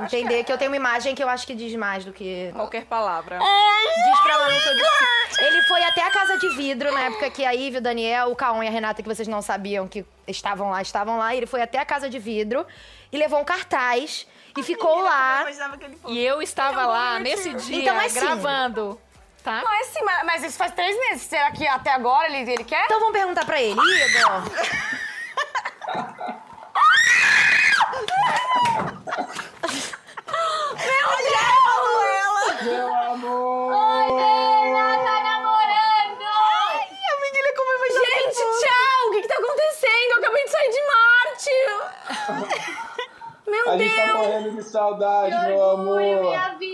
entender 0.00 0.44
que, 0.44 0.52
eu 0.52 0.58
tenho 0.58 0.70
uma 0.70 0.76
imagem 0.76 1.14
que 1.14 1.22
eu 1.22 1.28
acho 1.28 1.46
que 1.46 1.54
diz 1.54 1.74
mais 1.74 2.04
do 2.04 2.12
que. 2.12 2.50
Qualquer 2.54 2.84
palavra. 2.84 3.38
Diz 3.38 4.20
pra 4.20 4.38
Manu 4.38 4.60
que 4.60 4.68
eu 4.68 4.74
disse. 4.74 5.42
Ele 5.42 5.62
foi 5.62 5.82
até 5.82 6.02
a 6.02 6.10
casa 6.10 6.38
de 6.38 6.48
vidro 6.50 6.92
na 6.92 7.00
época 7.02 7.30
que 7.30 7.44
a 7.44 7.52
Ivy, 7.52 7.78
o 7.78 7.80
Daniel, 7.80 8.30
o 8.30 8.36
Caon 8.36 8.62
e 8.62 8.68
a 8.68 8.70
Renata, 8.70 9.02
que 9.02 9.08
vocês 9.08 9.26
não 9.26 9.40
sabiam 9.40 9.88
que 9.88 10.04
estavam 10.28 10.70
lá, 10.70 10.82
estavam 10.82 11.16
lá. 11.16 11.34
Ele 11.34 11.46
foi 11.46 11.62
até 11.62 11.78
a 11.78 11.84
casa 11.84 12.10
de 12.10 12.18
vidro 12.18 12.66
e 13.10 13.16
levou 13.16 13.40
um 13.40 13.44
cartaz 13.44 14.26
e 14.56 14.62
ficou 14.62 15.00
lá. 15.00 15.44
que. 16.04 16.12
E 16.12 16.18
eu 16.24 16.42
estava 16.42 16.84
lá 16.86 17.18
nesse 17.18 17.54
dia 17.54 17.80
Então, 17.82 17.98
assim- 17.98 18.20
gravando, 18.20 19.00
tá? 19.44 19.62
Mas 19.62 19.88
é 19.88 19.90
sim, 19.92 20.02
mas, 20.04 20.24
mas 20.24 20.42
isso 20.42 20.58
faz 20.58 20.72
três 20.72 20.98
meses. 20.98 21.22
Será 21.22 21.52
que 21.52 21.64
até 21.66 21.90
agora 21.92 22.26
ele, 22.26 22.50
ele 22.50 22.64
quer? 22.64 22.84
Então 22.86 22.98
vamos 22.98 23.12
perguntar 23.12 23.44
pra 23.44 23.60
ele, 23.62 23.78
Igor. 23.78 24.42
Meu 30.74 31.08
Deus! 31.22 32.62
Meu 32.62 32.94
amor! 32.94 33.72
Oi, 33.72 34.08
ela 34.78 34.96
tá 34.98 35.16
namorando! 35.22 36.24
Ai, 36.24 36.80
a 36.80 37.20
menina 37.20 37.48
é 37.48 37.52
como 37.54 37.70
eu 37.70 37.76
imaginei. 37.78 38.22
Gente, 38.22 38.40
tchau! 38.60 39.08
O 39.08 39.10
que 39.12 39.20
que 39.22 39.28
tá 39.28 39.34
acontecendo? 39.34 40.10
Eu 40.12 40.18
acabei 40.18 40.44
de 40.44 40.50
sair 40.50 40.70
de 40.70 40.82
Marte! 40.92 41.54
Meu 43.46 43.70
a 43.70 43.76
Deus! 43.76 43.90
gente 43.90 44.06
tá 44.06 44.14
morrendo 44.14 44.50
de 44.52 44.62
saudade, 44.62 45.36
meu 45.48 45.70
amor! 45.70 46.00
Minha 46.00 46.48
vida. 46.58 46.73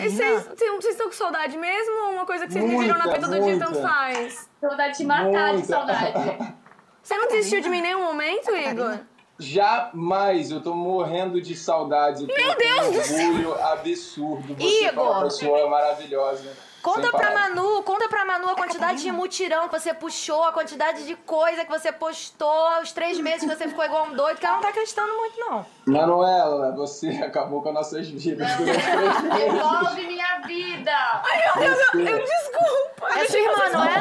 Vocês 0.00 0.84
estão 0.86 1.06
com 1.06 1.12
saudade 1.12 1.56
mesmo 1.56 2.06
ou 2.06 2.12
uma 2.12 2.26
coisa 2.26 2.46
que 2.46 2.52
vocês 2.52 2.64
me 2.64 2.78
viram 2.78 2.98
na 2.98 3.06
vida 3.06 3.20
todo 3.20 3.40
dia 3.40 3.58
tanto 3.58 3.72
muita. 3.72 3.88
faz? 3.88 4.48
Saudade 4.60 4.98
de 4.98 5.04
matar 5.04 5.56
de 5.56 5.66
saudade. 5.66 6.12
Você 7.02 7.16
não 7.16 7.28
desistiu 7.28 7.60
de 7.60 7.68
mim 7.68 7.78
em 7.78 7.82
nenhum 7.82 8.04
momento, 8.04 8.54
Igor? 8.54 9.00
Jamais, 9.36 10.52
eu 10.52 10.60
tô 10.60 10.72
morrendo 10.72 11.42
de 11.42 11.56
saudades. 11.56 12.22
Meu 12.22 12.56
Deus 12.56 13.08
do 13.08 13.14
um 13.14 13.26
orgulho 13.26 13.64
absurdo. 13.64 14.54
Você 14.54 14.86
Igor! 14.86 15.04
é 15.04 15.10
uma 15.10 15.22
pessoa 15.24 15.68
maravilhosa. 15.68 16.71
Conta 16.82 17.02
Sem 17.02 17.10
pra. 17.12 17.30
Manu, 17.30 17.82
conta 17.84 18.08
pra 18.08 18.24
Manu 18.24 18.48
a 18.50 18.54
quantidade 18.56 19.02
de 19.02 19.12
mutirão 19.12 19.68
que 19.68 19.78
você 19.78 19.94
puxou, 19.94 20.42
a 20.42 20.52
quantidade 20.52 21.04
de 21.06 21.14
coisa 21.14 21.64
que 21.64 21.70
você 21.70 21.92
postou, 21.92 22.80
os 22.82 22.90
três 22.92 23.18
meses 23.20 23.42
que 23.48 23.56
você 23.56 23.68
ficou 23.68 23.84
igual 23.84 24.06
um 24.06 24.14
doido, 24.14 24.38
que 24.38 24.44
ela 24.46 24.56
não 24.56 24.62
tá 24.62 24.70
acreditando 24.70 25.12
muito, 25.16 25.38
não. 25.38 25.66
Manuela, 25.86 26.72
você 26.72 27.08
acabou 27.24 27.62
com 27.62 27.68
as 27.68 27.74
nossas 27.74 28.08
vidas 28.08 28.50
durante 28.56 28.82
três 28.82 29.20
meses. 29.22 29.52
Devolve 29.52 30.06
minha 30.06 30.38
vida. 30.46 31.22
Você- 31.54 32.22
Desculpa. 32.22 33.18
É 33.18 33.24
sua 33.26 33.38
irmã, 33.38 33.68
não 33.72 33.84
é? 33.84 33.98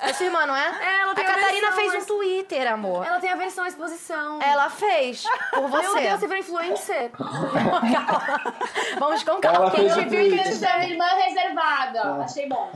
É 0.00 0.12
sua 0.12 0.26
irmã, 0.26 0.46
não 0.46 0.54
é? 0.54 0.78
É, 0.80 1.00
ela 1.00 1.14
tem 1.14 1.26
a 1.26 1.28
a 1.28 1.34
Catarina 1.34 1.70
versão, 1.70 1.90
fez 1.90 2.02
um 2.02 2.06
Twitter, 2.06 2.72
amor. 2.72 3.06
Ela 3.06 3.20
tem 3.20 3.30
a 3.30 3.36
versão 3.36 3.64
à 3.64 3.68
exposição. 3.68 4.40
Ela 4.40 4.70
fez, 4.70 5.24
por 5.52 5.68
você. 5.68 5.82
Meu 5.82 5.94
Deus, 5.94 6.20
você 6.20 6.26
virou 6.26 6.40
influencer. 6.40 7.10
Vamos 8.98 9.22
com 9.22 9.30
Ela 9.32 9.40
calma. 9.40 9.70
Quem 9.70 9.80
fez 9.80 9.94
te 9.94 10.00
um 10.00 10.08
viu 10.08 10.20
e 10.20 10.38
é 10.38 10.78
minha 10.78 10.90
irmã 10.90 11.06
reservada. 11.16 12.24
Achei 12.24 12.48
bom. 12.48 12.70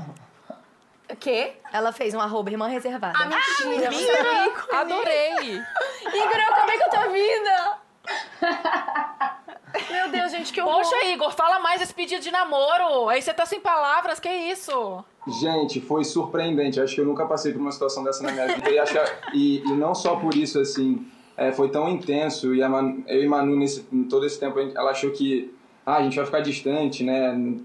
O 1.10 1.16
quê? 1.16 1.56
Ela 1.72 1.92
fez 1.92 2.14
um 2.14 2.20
arroba 2.20 2.50
irmã 2.50 2.68
reservada. 2.68 3.18
Ah, 3.18 3.26
mentira. 3.26 3.84
É 3.84 4.44
rico. 4.44 4.74
Adorei. 4.74 5.34
Igor, 5.34 6.38
eu 6.38 6.54
acabei 6.54 6.78
com 6.78 6.84
a 6.84 6.88
tua 6.88 7.08
vida. 7.08 7.78
Gente, 10.42 10.52
que 10.52 10.60
horror. 10.60 10.76
Poxa, 10.82 11.04
Igor, 11.06 11.30
fala 11.32 11.60
mais 11.60 11.80
esse 11.80 11.94
pedido 11.94 12.20
de 12.20 12.30
namoro. 12.30 13.08
Aí 13.08 13.22
você 13.22 13.32
tá 13.32 13.46
sem 13.46 13.60
palavras, 13.60 14.18
que 14.18 14.28
isso? 14.28 15.04
Gente, 15.40 15.80
foi 15.80 16.04
surpreendente. 16.04 16.80
Acho 16.80 16.94
que 16.96 17.00
eu 17.00 17.04
nunca 17.06 17.26
passei 17.26 17.52
por 17.52 17.60
uma 17.60 17.70
situação 17.70 18.02
dessa 18.02 18.22
na 18.24 18.32
minha 18.32 18.46
vida. 18.48 18.68
E, 18.70 18.78
acho, 18.78 18.94
e, 19.32 19.58
e 19.60 19.72
não 19.72 19.94
só 19.94 20.16
por 20.16 20.34
isso, 20.34 20.58
assim, 20.58 21.06
é, 21.36 21.52
foi 21.52 21.68
tão 21.68 21.88
intenso. 21.88 22.52
E 22.54 22.62
a 22.62 22.68
Manu- 22.68 23.04
eu 23.06 23.22
e 23.22 23.28
Manu, 23.28 23.56
nesse, 23.56 23.86
em 23.92 24.04
todo 24.04 24.26
esse 24.26 24.38
tempo, 24.40 24.58
a 24.58 24.62
gente- 24.62 24.76
ela 24.76 24.90
achou 24.90 25.10
que 25.12 25.54
ah, 25.86 25.96
a 25.98 26.02
gente 26.02 26.16
vai 26.16 26.26
ficar 26.26 26.40
distante, 26.40 27.04
né? 27.04 27.56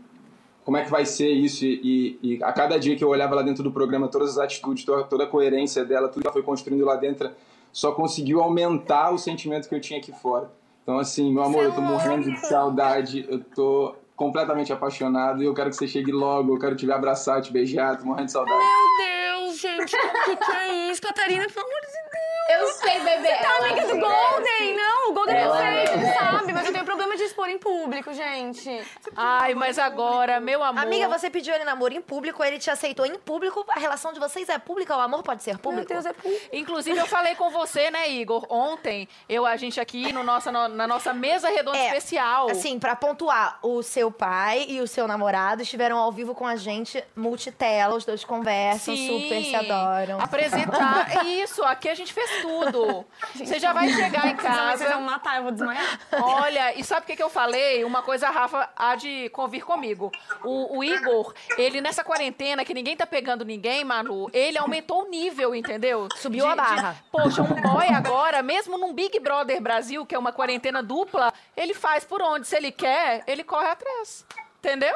Como 0.64 0.78
é 0.78 0.84
que 0.84 0.92
vai 0.92 1.06
ser 1.06 1.30
isso? 1.32 1.66
E, 1.66 2.18
e- 2.22 2.36
e 2.38 2.44
a 2.44 2.52
cada 2.54 2.78
dia 2.78 2.96
que 2.96 3.04
eu 3.04 3.10
olhava 3.10 3.34
lá 3.36 3.42
dentro 3.42 3.64
do 3.64 3.72
programa, 3.72 4.08
todas 4.08 4.32
as 4.32 4.38
atitudes, 4.38 4.84
toda, 4.86 5.04
toda 5.04 5.24
a 5.24 5.28
coerência 5.28 5.84
dela, 5.84 6.10
tudo 6.10 6.22
que 6.22 6.28
ela 6.28 6.34
foi 6.34 6.44
construindo 6.44 6.86
lá 6.86 6.96
dentro, 6.96 7.32
só 7.72 7.92
conseguiu 7.92 8.42
aumentar 8.42 9.12
o 9.12 9.18
sentimento 9.18 9.68
que 9.68 9.74
eu 9.76 9.82
tinha 9.82 10.00
aqui 10.00 10.12
fora. 10.12 10.52
Então, 10.88 11.00
assim, 11.00 11.34
meu 11.34 11.44
amor, 11.44 11.66
eu 11.66 11.76
tô 11.76 11.82
morrendo 11.82 12.32
de 12.32 12.40
saudade, 12.48 13.26
eu 13.28 13.44
tô 13.44 13.94
completamente 14.16 14.72
apaixonado 14.72 15.44
e 15.44 15.46
eu 15.46 15.54
quero 15.54 15.70
que 15.70 15.76
você 15.76 15.86
chegue 15.86 16.14
logo, 16.14 16.56
eu 16.56 16.58
quero 16.58 16.78
te 16.78 16.86
ver 16.86 16.94
abraçar, 16.94 17.42
te 17.42 17.52
beijar, 17.52 17.98
tô 17.98 18.06
morrendo 18.06 18.28
de 18.28 18.32
saudade. 18.32 18.58
Meu 18.58 19.44
Deus, 19.46 19.60
gente, 19.60 19.84
o 19.84 19.86
que, 19.86 20.36
que 20.38 20.52
é 20.54 20.90
isso? 20.90 21.02
Catarina, 21.02 21.46
pelo 21.46 21.66
amor 21.66 21.82
de 21.82 21.88
Deus. 21.88 22.07
Eu 22.50 22.68
sei, 22.74 23.00
bebê. 23.02 23.36
Tá 23.36 23.58
amiga 23.58 23.82
do 23.88 24.00
Golden? 24.00 24.76
Não, 24.76 25.10
o 25.10 25.14
Golden 25.14 25.36
é 25.38 25.48
perfeito, 25.50 26.14
sabe, 26.18 26.54
mas 26.54 26.66
eu 26.66 26.72
tenho 26.74 26.86
problema 26.86 27.16
de 27.18 27.24
expor 27.24 27.50
em 27.50 27.58
público, 27.58 28.14
gente. 28.14 28.82
Ai, 29.16 29.54
mas 29.54 29.78
agora, 29.78 30.40
meu 30.40 30.64
amor. 30.64 30.82
Amiga, 30.82 31.08
você 31.10 31.30
pediu 31.30 31.54
ele 31.54 31.64
namoro 31.64 31.94
em 31.94 32.02
público, 32.02 32.44
ele 32.44 32.58
te 32.60 32.70
aceitou 32.70 33.06
em 33.06 33.16
público, 33.16 33.66
a 33.70 33.80
relação 33.80 34.14
de 34.14 34.20
vocês 34.20 34.48
é 34.50 34.58
pública, 34.58 34.96
o 34.96 35.00
amor 35.00 35.24
pode 35.24 35.44
ser 35.44 35.58
público? 35.58 35.92
Meu 35.94 36.02
Deus, 36.02 36.06
é 36.06 36.14
público. 36.14 36.46
Inclusive, 36.54 36.98
eu 36.98 37.06
falei 37.08 37.36
com 37.36 37.50
você, 37.50 37.92
né, 37.92 38.10
Igor? 38.10 38.46
Ontem, 38.50 39.08
eu, 39.28 39.46
a 39.46 39.56
gente 39.58 39.80
aqui 39.80 40.14
no 40.14 40.24
nossa, 40.24 40.52
no- 40.52 40.68
na 40.70 40.88
nossa 40.88 41.14
mesa 41.14 41.50
redonda 41.50 41.78
É, 41.78 41.88
especial. 41.88 42.50
Assim, 42.50 42.80
pra 42.80 42.96
pontuar, 42.96 43.60
o 43.62 43.82
seu 43.84 44.10
pai 44.12 44.66
e 44.70 44.80
o 44.82 44.88
seu 44.88 45.08
namorado 45.08 45.62
estiveram 45.62 45.98
ao 45.98 46.12
vivo 46.12 46.34
com 46.34 46.46
a 46.48 46.56
gente, 46.56 47.04
multitela, 47.16 47.96
os 47.96 48.06
dois 48.06 48.24
conversam, 48.24 48.96
Sim, 48.96 49.08
super 49.08 49.44
se 49.44 49.56
adoram. 49.56 50.20
Apresentar. 50.22 51.08
Isso, 51.28 51.64
aqui 51.64 51.90
a 51.90 51.96
gente 51.96 52.14
fez 52.14 52.37
tudo. 52.42 53.06
Você 53.36 53.60
já 53.60 53.74
vai 53.74 53.90
chegar 53.90 54.28
em 54.28 54.36
Vocês 54.36 54.56
casa. 54.56 54.90
vão 54.90 55.02
matar, 55.02 55.38
eu 55.38 55.44
vou 55.44 55.52
desmaiar. 55.52 56.00
Olha, 56.12 56.78
e 56.80 56.84
sabe 56.84 57.02
o 57.02 57.06
que, 57.06 57.16
que 57.16 57.24
eu 57.24 57.30
falei? 57.30 57.84
Uma 57.84 58.02
coisa 58.02 58.28
a 58.28 58.32
Rafa 58.32 58.70
há 58.76 58.96
de 58.96 59.30
convir 59.30 59.64
comigo. 59.64 60.12
O, 60.44 60.78
o 60.78 60.84
Igor, 60.84 61.34
ele 61.58 61.82
nessa 61.82 62.04
quarentena, 62.04 62.66
que 62.66 62.74
ninguém 62.74 62.96
tá 62.96 63.06
pegando 63.06 63.46
ninguém, 63.46 63.84
Manu, 63.84 64.30
ele 64.34 64.58
aumentou 64.58 65.04
o 65.04 65.10
nível, 65.10 65.56
entendeu? 65.56 66.08
Subiu 66.18 66.46
a 66.46 66.56
barra. 66.56 66.96
poxa, 67.12 67.42
um 67.42 67.62
boy 67.62 67.88
agora, 67.88 68.42
mesmo 68.42 68.78
num 68.78 68.94
Big 68.94 69.20
Brother 69.20 69.62
Brasil, 69.62 70.06
que 70.06 70.16
é 70.16 70.20
uma 70.20 70.32
quarentena 70.32 70.82
dupla, 70.82 71.34
ele 71.56 71.74
faz 71.74 72.04
por 72.04 72.22
onde? 72.22 72.48
Se 72.48 72.56
ele 72.56 72.72
quer, 72.72 73.24
ele 73.28 73.44
corre 73.44 73.68
atrás. 73.68 74.26
Entendeu? 74.60 74.94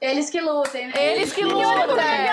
Eles 0.00 0.30
que 0.30 0.40
lutem. 0.40 0.88
né? 0.88 0.94
Eles 0.96 1.32
que 1.32 1.44
lutam. 1.44 1.98
é. 2.00 2.30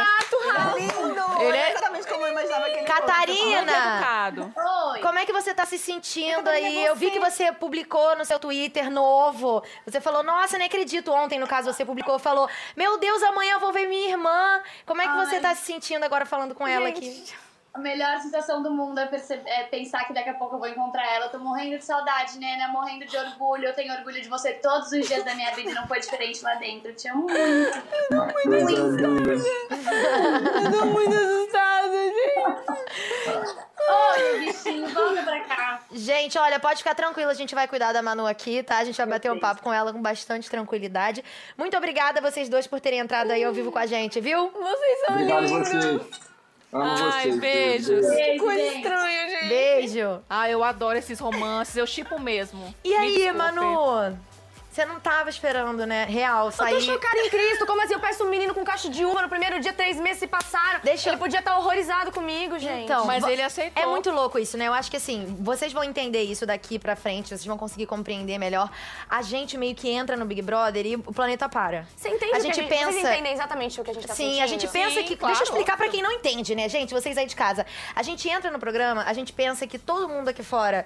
Lindo! 0.78 1.42
Ele 1.42 1.58
é- 1.58 1.72
exatamente 1.74 2.08
como 2.08 2.26
eu 2.26 2.32
imaginava 2.32 2.64
que 2.66 2.78
ele 2.78 2.86
Catarina! 2.86 3.72
educado. 3.72 4.54
Oi. 4.92 5.00
Como 5.02 5.20
é 5.20 5.26
que 5.26 5.34
você 5.34 5.54
tá 5.54 5.66
se 5.66 5.78
sentindo 5.78 6.48
aí? 6.50 6.86
Eu 6.86 6.96
vi 6.96 7.12
que 7.12 7.20
você 7.20 7.52
publicou 7.52 8.16
no 8.16 8.24
seu 8.24 8.40
Twitter 8.40 8.90
novo. 8.90 9.62
Você 9.86 10.00
falou, 10.00 10.24
nossa, 10.24 10.58
nem 10.58 10.68
acredito. 10.68 11.12
Ontem, 11.12 11.38
no 11.40 11.48
caso, 11.48 11.72
você 11.74 11.84
publicou, 11.84 12.18
falou, 12.18 12.50
meu 12.76 12.98
Deus, 12.98 13.22
amanhã 13.24 13.54
eu 13.56 13.60
vou 13.60 13.74
ver 13.74 13.88
minha 13.88 14.10
irmã. 14.12 14.62
Como 14.86 15.02
é 15.02 15.08
que 15.08 15.16
você 15.26 15.36
Ai. 15.36 15.42
tá 15.42 15.56
se 15.56 15.66
sentindo 15.66 16.04
agora 16.06 16.26
falando 16.26 16.56
com 16.56 16.66
ela 16.66 16.88
aqui? 16.88 17.26
A 17.78 17.80
melhor 17.80 18.18
sensação 18.18 18.64
do 18.64 18.72
mundo 18.72 19.00
é, 19.00 19.08
é 19.46 19.64
pensar 19.66 20.04
que 20.06 20.12
daqui 20.12 20.32
a 20.32 20.34
pouco 20.34 20.56
eu 20.56 20.60
vou 20.60 20.68
encontrar 20.68 21.06
ela. 21.14 21.26
Eu 21.26 21.30
tô 21.30 21.38
morrendo 21.38 21.78
de 21.78 21.86
saudade, 21.86 22.40
né? 22.40 22.58
né? 22.58 22.68
Morrendo 22.70 23.06
de 23.06 23.16
orgulho. 23.16 23.66
Eu 23.66 23.74
tenho 23.76 23.94
orgulho 23.94 24.20
de 24.20 24.28
você 24.28 24.54
todos 24.54 24.92
os 24.92 25.08
dias 25.08 25.24
da 25.24 25.36
minha 25.36 25.52
vida 25.52 25.70
e 25.70 25.74
não 25.76 25.88
foi 25.88 26.00
diferente 26.00 26.44
lá 26.44 26.56
dentro. 26.56 26.90
Eu 26.90 26.96
te 26.96 27.08
amo 27.08 27.28
muito. 27.28 28.34
Coisa 28.34 28.72
linda. 28.72 29.04
Eu 29.04 30.72
tô 30.72 30.86
muito 30.88 31.16
assustada, 31.16 31.94
gente. 31.94 33.68
Oi, 33.90 34.40
bichinho, 34.40 34.88
volta 34.90 35.22
pra 35.22 35.40
cá. 35.42 35.80
Gente, 35.92 36.36
olha, 36.40 36.60
pode 36.60 36.80
ficar 36.80 36.96
tranquila, 36.96 37.30
a 37.30 37.36
gente 37.36 37.54
vai 37.54 37.68
cuidar 37.68 37.94
da 37.94 38.02
Manu 38.02 38.26
aqui, 38.26 38.64
tá? 38.64 38.80
A 38.80 38.86
gente 38.86 38.98
vai 38.98 39.06
bater 39.06 39.32
um 39.32 39.40
papo 39.40 39.62
com 39.62 39.72
ela 39.72 39.94
com 39.94 40.02
bastante 40.02 40.50
tranquilidade. 40.50 41.24
Muito 41.56 41.78
obrigada 41.78 42.20
a 42.20 42.24
vocês 42.24 42.50
dois 42.50 42.66
por 42.66 42.82
terem 42.82 42.98
entrado 42.98 43.30
aí 43.30 43.44
ao 43.44 43.54
vivo 43.54 43.72
com 43.72 43.78
a 43.78 43.86
gente, 43.86 44.20
viu? 44.20 44.50
Vocês 44.50 45.00
são 45.06 45.16
Obrigado 45.16 45.46
lindos. 45.46 45.70
vocês. 45.70 46.28
Amo 46.82 47.12
Ai, 47.14 47.24
vocês. 47.24 47.40
beijos. 47.40 48.08
Beijo, 48.08 48.44
Coisa 48.44 48.62
gente. 48.64 48.76
estranha, 48.78 49.30
gente. 49.30 49.50
Beijo. 49.50 50.22
Ah, 50.30 50.50
eu 50.50 50.64
adoro 50.64 50.98
esses 50.98 51.20
romances, 51.20 51.76
eu 51.76 51.88
chipo 51.88 52.20
mesmo. 52.20 52.74
E 52.84 52.90
Me 52.90 52.96
aí, 52.96 53.14
desculpe. 53.16 53.38
Manu? 53.38 54.18
Você 54.78 54.86
não 54.86 55.00
tava 55.00 55.28
esperando, 55.28 55.88
né? 55.88 56.06
Real, 56.06 56.46
Eu 56.46 56.52
tô 56.52 56.58
sair. 56.58 56.80
chocada 56.82 57.18
em 57.18 57.30
Cristo. 57.32 57.66
Como 57.66 57.82
assim? 57.82 57.94
Eu 57.96 58.00
peço 58.00 58.24
um 58.24 58.30
menino 58.30 58.54
com 58.54 58.64
caixa 58.64 58.88
de 58.88 59.04
uva 59.04 59.24
no 59.24 59.28
primeiro 59.28 59.60
dia, 59.60 59.74
três 59.74 60.00
meses 60.00 60.20
se 60.20 60.28
passaram. 60.28 60.82
Deixa 60.84 61.10
eu- 61.10 61.14
Ele 61.14 61.20
podia 61.20 61.40
estar 61.40 61.58
horrorizado 61.58 62.12
comigo, 62.12 62.60
gente. 62.60 62.84
Então, 62.84 63.04
Mas 63.08 63.24
ele 63.26 63.42
aceitou. 63.42 63.82
É 63.82 63.88
muito 63.88 64.12
louco 64.12 64.38
isso, 64.38 64.56
né? 64.56 64.68
Eu 64.68 64.74
acho 64.74 64.92
que 64.92 64.98
assim, 64.98 65.36
vocês 65.40 65.74
vão 65.74 65.84
entender 65.84 66.22
isso 66.22 66.46
daqui 66.46 66.78
pra 66.78 66.96
frente, 66.96 67.30
vocês 67.30 67.44
vão 67.44 67.58
conseguir 67.58 67.88
compreender 67.88 68.38
melhor. 68.38 68.70
A 69.10 69.24
gente 69.24 69.58
meio 69.58 69.74
que 69.74 69.90
entra 69.90 70.16
no 70.16 70.26
Big 70.26 70.44
Brother 70.44 70.86
e 70.86 70.96
o 70.96 71.02
planeta 71.12 71.50
para. 71.50 71.88
Você 71.96 72.10
entende 72.10 72.36
A 72.36 72.40
gente 72.40 72.62
que 72.62 72.68
pensa- 72.70 72.92
Vocês 72.92 73.04
entendem 73.04 73.34
exatamente 73.34 73.82
o 73.82 73.84
que 73.84 73.90
a 73.90 73.94
gente 73.96 74.06
tá 74.06 74.14
Sim, 74.14 74.26
sentindo? 74.26 74.44
a 74.44 74.48
gente 74.48 74.68
pensa 74.68 75.00
Sim, 75.00 75.06
que. 75.08 75.18
claro, 75.18 75.34
deixa 75.36 75.50
eu 75.52 75.56
explicar 75.56 75.76
pra 75.76 75.90
quem 75.90 76.04
não 76.04 76.12
entende, 76.12 76.54
né, 76.54 76.70
gente? 76.70 76.94
Vocês 76.94 77.18
aí 77.18 77.26
de 77.26 77.36
casa. 77.36 77.66
A 77.96 78.04
gente 78.04 78.30
entra 78.30 78.52
no 78.52 78.60
programa, 78.60 79.04
a 79.08 79.14
gente 79.14 79.34
pensa 79.34 79.66
que 79.66 79.80
todo 79.80 80.08
mundo 80.08 80.28
aqui 80.30 80.44
fora. 80.44 80.86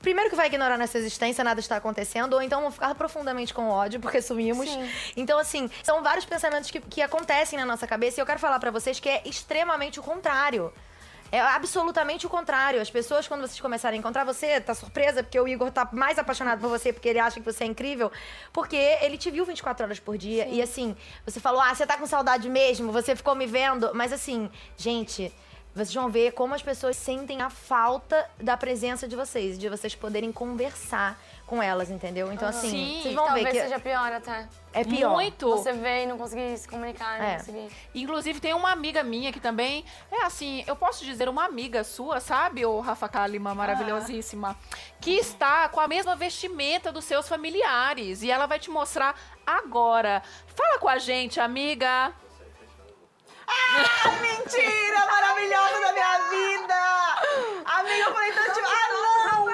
Primeiro 0.00 0.30
que 0.30 0.36
vai 0.36 0.46
ignorar 0.46 0.78
nossa 0.78 0.96
existência, 0.96 1.44
nada 1.44 1.60
está 1.60 1.76
acontecendo, 1.76 2.32
ou 2.32 2.42
então 2.42 2.62
vão 2.62 2.70
ficar 2.70 2.94
profundamente 2.94 3.52
com 3.52 3.68
ódio, 3.68 4.00
porque 4.00 4.22
sumimos. 4.22 4.68
Sim. 4.68 4.90
Então, 5.16 5.38
assim, 5.38 5.70
são 5.82 6.02
vários 6.02 6.24
pensamentos 6.24 6.70
que, 6.70 6.80
que 6.80 7.02
acontecem 7.02 7.58
na 7.58 7.66
nossa 7.66 7.86
cabeça 7.86 8.18
e 8.18 8.22
eu 8.22 8.26
quero 8.26 8.38
falar 8.38 8.58
pra 8.58 8.70
vocês 8.70 8.98
que 8.98 9.08
é 9.08 9.22
extremamente 9.26 10.00
o 10.00 10.02
contrário. 10.02 10.72
É 11.32 11.40
absolutamente 11.40 12.26
o 12.26 12.30
contrário. 12.30 12.80
As 12.80 12.90
pessoas, 12.90 13.28
quando 13.28 13.42
vocês 13.42 13.60
começarem 13.60 13.98
a 13.98 14.00
encontrar 14.00 14.24
você, 14.24 14.60
tá 14.60 14.74
surpresa 14.74 15.22
porque 15.22 15.38
o 15.38 15.46
Igor 15.46 15.70
tá 15.70 15.88
mais 15.92 16.18
apaixonado 16.18 16.60
por 16.60 16.68
você 16.68 16.92
porque 16.92 17.08
ele 17.08 17.20
acha 17.20 17.38
que 17.38 17.46
você 17.46 17.64
é 17.64 17.66
incrível. 17.66 18.10
Porque 18.52 18.76
ele 18.76 19.16
te 19.16 19.30
viu 19.30 19.44
24 19.44 19.84
horas 19.84 20.00
por 20.00 20.18
dia. 20.18 20.48
E 20.48 20.60
assim, 20.60 20.96
você 21.24 21.38
falou, 21.38 21.60
ah, 21.60 21.72
você 21.72 21.86
tá 21.86 21.96
com 21.96 22.06
saudade 22.06 22.48
mesmo, 22.48 22.90
você 22.90 23.14
ficou 23.14 23.34
me 23.34 23.46
vendo. 23.46 23.90
Mas 23.94 24.12
assim, 24.12 24.50
gente. 24.76 25.32
Vocês 25.72 25.94
vão 25.94 26.08
ver 26.10 26.32
como 26.32 26.52
as 26.52 26.62
pessoas 26.62 26.96
sentem 26.96 27.40
a 27.42 27.48
falta 27.48 28.28
da 28.40 28.56
presença 28.56 29.06
de 29.06 29.14
vocês, 29.14 29.56
de 29.58 29.68
vocês 29.68 29.94
poderem 29.94 30.32
conversar 30.32 31.16
com 31.46 31.62
elas, 31.62 31.90
entendeu? 31.90 32.32
Então, 32.32 32.48
assim, 32.48 32.70
Sim, 32.70 33.00
vocês 33.02 33.14
vão 33.14 33.24
Talvez 33.26 33.46
ver 33.46 33.52
que 33.52 33.60
seja 33.60 33.78
pior 33.80 34.12
até. 34.12 34.48
é 34.72 34.84
pior. 34.84 35.12
Muito. 35.12 35.48
Você 35.50 35.72
vê 35.72 36.04
e 36.04 36.06
não 36.06 36.18
conseguir 36.18 36.56
se 36.58 36.68
comunicar, 36.68 37.18
não 37.18 37.24
É. 37.24 37.36
conseguir. 37.36 37.68
Inclusive, 37.94 38.40
tem 38.40 38.52
uma 38.52 38.70
amiga 38.72 39.02
minha 39.04 39.32
que 39.32 39.38
também 39.40 39.84
é 40.10 40.24
assim, 40.24 40.64
eu 40.66 40.74
posso 40.76 41.04
dizer 41.04 41.28
uma 41.28 41.44
amiga 41.44 41.82
sua, 41.84 42.18
sabe, 42.20 42.64
ô 42.66 42.80
Rafa 42.80 43.08
Kalima, 43.08 43.54
maravilhosíssima, 43.54 44.56
que 45.00 45.12
está 45.12 45.68
com 45.68 45.80
a 45.80 45.86
mesma 45.88 46.14
vestimenta 46.16 46.90
dos 46.92 47.04
seus 47.04 47.28
familiares 47.28 48.22
e 48.22 48.30
ela 48.30 48.46
vai 48.46 48.58
te 48.58 48.70
mostrar 48.70 49.14
agora. 49.46 50.22
Fala 50.54 50.78
com 50.78 50.88
a 50.88 50.98
gente, 50.98 51.38
amiga. 51.40 52.12
Ah, 53.50 54.10
mentira 54.20 55.06
maravilhosa 55.06 55.80
da 55.80 55.92
minha 55.92 56.18
vida! 56.30 56.74
Amiga, 57.64 58.04
eu 58.04 58.12
falei 58.12 58.32
tanto. 58.32 58.60
Ah, 58.64 58.88
não! 58.92 59.50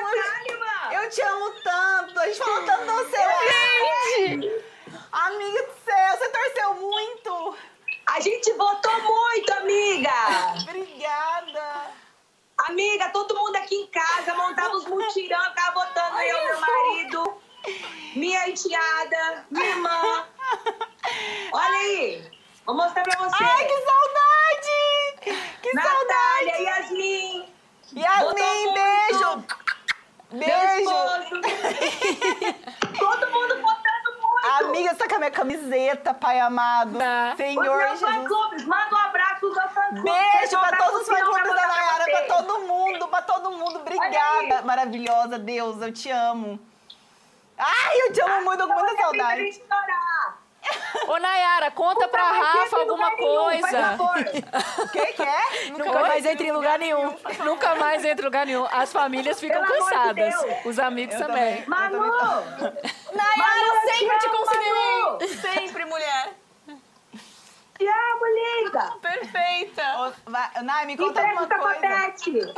Eu, 0.93 1.11
te 1.11 1.23
amo 1.23 1.51
tanto! 1.63 2.21
A 2.21 2.27
gente 2.27 2.39
falou 2.39 2.63
tanto 2.65 2.85
do 2.85 3.11
seu 3.11 3.31
Gente! 4.19 4.65
Amiga 5.13 5.63
do 5.63 5.73
céu, 5.85 6.19
você 6.19 6.29
torceu 6.29 6.75
muito! 6.75 7.57
A 8.07 8.21
gente 8.21 8.53
votou 8.53 9.03
muito, 9.03 9.53
amiga! 9.55 10.13
Obrigada! 10.63 11.91
Amiga, 12.69 13.11
todo 13.11 13.37
mundo 13.37 13.57
aqui 13.57 13.77
em 13.77 13.87
casa 13.87 14.35
montava 14.35 14.77
os 14.77 14.87
mutirão, 14.87 15.45
ficava 15.51 15.85
votando 15.85 16.17
aí 16.17 16.29
eu, 16.29 16.45
meu 16.45 16.61
marido, 16.61 17.43
minha 18.15 18.49
enteada, 18.49 19.47
minha 19.51 19.67
irmã. 19.67 20.27
Olha 21.53 21.77
aí! 21.77 22.36
Vou 22.67 22.75
mostrar 22.75 23.03
pra 23.03 23.17
você. 23.19 23.45
Ai, 23.45 23.65
que 23.67 23.83
saudade! 23.83 25.43
Que 25.63 25.73
Natália, 25.75 26.55
saudade! 26.55 26.65
Yasmin. 26.65 27.49
Yasmin, 27.95 28.75
beijo! 28.75 29.45
Beijo! 30.33 30.91
Todo 32.99 33.31
mundo 33.31 33.55
votando 33.63 34.11
muito. 34.21 34.65
Amiga, 34.65 34.91
você 34.91 34.97
tá 34.97 35.09
com 35.09 35.15
a 35.15 35.19
minha 35.19 35.31
camiseta, 35.31 36.13
pai 36.15 36.41
amado. 36.41 36.99
Os 36.99 37.37
Senhor 37.37 37.77
meus 37.77 38.01
Jesus. 38.01 38.65
manda 38.67 38.95
um 38.95 38.99
abraço 38.99 39.41
pros 39.41 39.55
meus 39.55 39.73
fã-clubes. 39.73 40.03
Beijo 40.03 40.57
Um 40.57 40.61
pra 40.61 40.77
todos 40.77 41.01
os 41.03 41.07
fã-clubes 41.09 41.55
da 41.55 41.67
Nayara, 41.67 42.05
pra 42.05 42.19
vocês. 42.19 42.27
todo 42.29 42.59
mundo, 42.61 43.09
pra 43.09 43.23
todo 43.23 43.51
mundo. 43.53 43.79
Obrigada, 43.81 44.63
maravilhosa, 44.63 45.39
Deus, 45.39 45.81
eu 45.81 45.93
te 45.93 46.11
amo. 46.11 46.59
Ai, 47.59 48.01
eu 48.03 48.13
te 48.13 48.21
amo 48.21 48.45
muito, 48.45 48.67
com 48.67 48.75
muita 48.75 48.97
saudade. 49.03 49.63
Ô, 51.09 51.19
Nayara, 51.19 51.71
conta 51.71 52.09
pra 52.09 52.23
Rafa 52.23 52.77
alguma 52.79 53.11
coisa. 53.13 53.97
O 54.79 54.89
que 54.93 55.07
que 55.13 55.23
é? 55.23 55.71
Nunca 55.71 56.01
mais 56.01 56.25
entra 56.27 56.47
em 56.47 56.53
lugar 56.53 56.79
nenhum. 56.79 57.17
Nunca 57.45 57.75
mais 57.77 58.05
entra 58.05 58.23
em 58.23 58.27
lugar 58.27 58.47
nenhum. 58.47 58.67
As 58.71 58.93
famílias 58.93 59.39
ficam 59.41 59.63
Pelo 59.63 59.73
de 59.73 59.79
cansadas. 59.79 60.15
Deus. 60.15 60.57
Os 60.67 60.79
amigos 60.79 61.15
Eu 61.15 61.27
também. 61.27 61.63
também. 61.63 61.69
Manu! 61.69 61.99
Nayara, 62.01 63.37
Manu, 63.37 63.81
sempre 63.93 64.19
te. 64.19 64.29
Manu. 64.29 65.19
Sempre, 65.41 65.85
mulher. 65.85 66.33
Te 67.79 67.87
amo, 67.87 68.25
linda! 68.65 68.93
Perfeita. 69.03 69.83
Ô, 69.99 70.63
Nay, 70.63 70.87
me 70.87 70.97
conta 70.97 71.21
essa 71.21 71.47
coisa. 71.47 71.81
papete. 71.81 72.55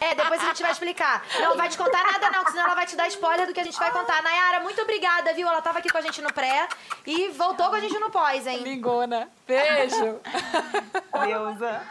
É, 0.00 0.14
depois 0.14 0.42
a 0.42 0.46
gente 0.46 0.62
vai 0.62 0.72
explicar. 0.72 1.24
Não 1.40 1.56
vai 1.56 1.68
te 1.68 1.78
contar 1.78 2.04
nada, 2.04 2.30
não, 2.30 2.44
senão 2.46 2.64
ela 2.64 2.74
vai 2.74 2.86
te 2.86 2.96
dar 2.96 3.06
spoiler 3.08 3.46
do 3.46 3.54
que 3.54 3.60
a 3.60 3.64
gente 3.64 3.78
vai 3.78 3.90
contar. 3.90 4.22
Nayara, 4.22 4.60
muito 4.60 4.80
obrigada, 4.82 5.32
viu? 5.32 5.48
Ela 5.48 5.62
tava 5.62 5.78
aqui 5.78 5.88
com 5.90 5.98
a 5.98 6.00
gente 6.00 6.20
no 6.20 6.32
pré 6.32 6.68
e 7.06 7.28
voltou 7.28 7.68
com 7.68 7.76
a 7.76 7.80
gente 7.80 7.98
no 7.98 8.10
pós, 8.10 8.46
hein? 8.46 8.58
Lingona. 8.58 9.28
Beijo. 9.46 10.20
Deusa. 11.26 11.82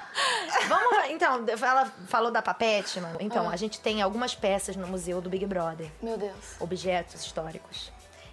Vamos, 0.67 1.10
então, 1.10 1.46
ela 1.48 1.91
falou 2.08 2.32
da 2.32 2.41
papete, 2.41 3.00
mano. 3.00 3.17
Então, 3.20 3.50
a 3.50 3.56
gente 3.56 3.80
tem 3.80 4.02
algumas 4.02 4.36
peças 4.36 4.76
no 4.76 4.88
museu 4.88 5.22
do 5.22 5.30
Big 5.30 5.46
Brother. 5.46 5.89
Meu 6.02 6.17
Deus. 6.17 6.56
Objetos 6.60 7.26
históricos. 7.26 7.91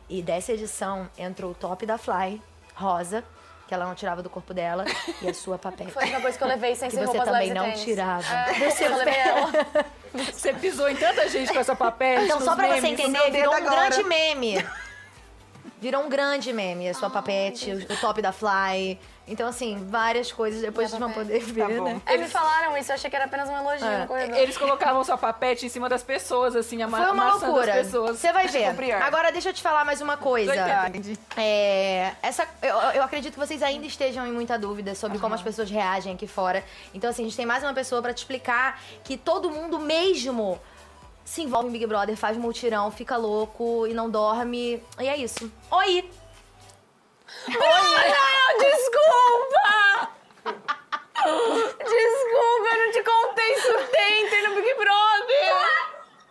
E 0.09 0.23
dessa 0.23 0.53
edição 0.53 1.09
entrou 1.19 1.51
o 1.51 1.55
top 1.55 1.85
da 1.85 1.99
Fly, 1.99 2.41
rosa, 2.75 3.23
que 3.69 3.75
ela 3.75 3.85
não 3.85 3.95
tirava 3.95 4.23
do 4.23 4.31
corpo 4.31 4.55
dela, 4.55 4.87
e 5.21 5.29
a 5.29 5.35
sua 5.35 5.59
papete. 5.59 5.93
Foi 5.93 6.09
uma 6.09 6.21
coisa 6.23 6.39
que 6.39 6.43
eu 6.43 6.49
levei 6.49 6.75
sem 6.75 6.89
que 6.89 6.97
ser 6.97 7.07
você 7.07 7.19
também 7.21 7.53
não 7.53 7.65
tênis. 7.65 7.83
tirava. 7.83 8.25
É, 8.35 9.19
ela. 9.29 9.87
Você 10.33 10.55
pisou 10.55 10.89
em 10.89 10.97
tanta 10.97 11.29
gente 11.29 11.53
com 11.53 11.59
essa 11.61 11.77
papel. 11.77 12.25
Então, 12.25 12.41
só 12.41 12.57
pra 12.57 12.69
você 12.69 12.87
entender, 12.89 13.31
virou 13.31 13.53
um 13.53 13.57
agora. 13.57 13.91
grande 13.91 14.03
meme. 14.05 14.67
Virou 15.79 16.03
um 16.03 16.09
grande 16.09 16.51
meme, 16.51 16.89
a 16.89 16.95
sua 16.95 17.11
papete, 17.11 17.71
o, 17.71 17.93
o 17.93 17.97
top 17.99 18.23
da 18.23 18.33
Fly. 18.33 18.99
Então, 19.29 19.47
assim, 19.47 19.85
várias 19.89 20.33
coisas 20.33 20.61
depois 20.63 20.89
vocês 20.89 20.99
vão 20.99 21.13
poder 21.13 21.39
ver, 21.41 21.79
bom. 21.79 21.85
né? 21.85 22.01
É, 22.07 22.17
me 22.17 22.27
falaram 22.29 22.77
isso, 22.77 22.91
eu 22.91 22.95
achei 22.95 23.11
que 23.11 23.15
era 23.17 23.27
apenas 23.27 23.49
um 23.49 23.57
elogio 23.57 23.87
É. 23.87 23.99
no 24.01 24.07
corredor. 24.07 24.37
Eles 24.39 24.57
colocavam 24.57 25.05
sua 25.05 25.19
papete 25.19 25.67
em 25.67 25.69
cima 25.69 25.89
das 25.89 26.03
pessoas, 26.03 26.57
assim, 26.57 26.83
ama- 26.83 26.97
Foi 26.99 27.11
uma 27.11 27.25
amassando 27.25 27.53
loucura. 27.53 27.73
pessoas. 27.75 28.19
Você 28.19 28.33
vai 28.33 28.49
ver. 28.49 28.65
Agora, 29.03 29.31
deixa 29.31 29.51
eu 29.51 29.53
te 29.53 29.63
falar 29.63 29.85
mais 29.85 30.01
uma 30.01 30.17
coisa. 30.17 30.51
Verdade. 30.53 31.19
É, 31.37 32.13
essa, 32.23 32.47
eu, 32.63 32.75
eu 32.95 33.03
acredito 33.03 33.35
que 33.35 33.39
vocês 33.39 33.63
ainda 33.63 33.87
estejam 33.87 34.27
em 34.27 34.33
muita 34.33 34.59
dúvida 34.59 34.95
sobre 34.95 35.19
como 35.19 35.35
as 35.35 35.43
pessoas 35.43 35.71
reagem 35.71 36.15
aqui 36.15 36.27
fora. 36.27 36.65
Então, 36.95 37.11
assim, 37.11 37.23
a 37.23 37.25
gente 37.27 37.37
tem 37.37 37.47
mais 37.47 37.63
uma 37.63 37.75
pessoa 37.75 38.01
pra 38.01 38.15
te 38.15 38.19
explicar 38.19 38.81
que 39.05 39.17
todo 39.17 39.51
mundo 39.51 39.79
mesmo 39.79 40.59
se 41.25 41.43
envolve 41.43 41.69
em 41.69 41.73
Big 41.73 41.87
Brother, 41.87 42.17
faz 42.17 42.39
multirão, 42.39 42.91
fica 42.91 43.15
louco 43.19 43.87
e 43.87 43.93
não 43.93 44.09
dorme. 44.09 44.83
E 44.99 45.07
é 45.09 45.17
isso. 45.19 45.53
Oi! 45.71 46.09
Não, 47.49 48.59
desculpa! 48.59 50.11
Desculpa, 51.85 52.69
eu 52.73 52.79
não 52.79 52.93
te 52.93 53.03
contei 53.03 53.53
isso 53.55 53.73
dentro 53.93 54.49
no 54.49 54.63
Big 54.63 54.75
Brother! 54.75 55.55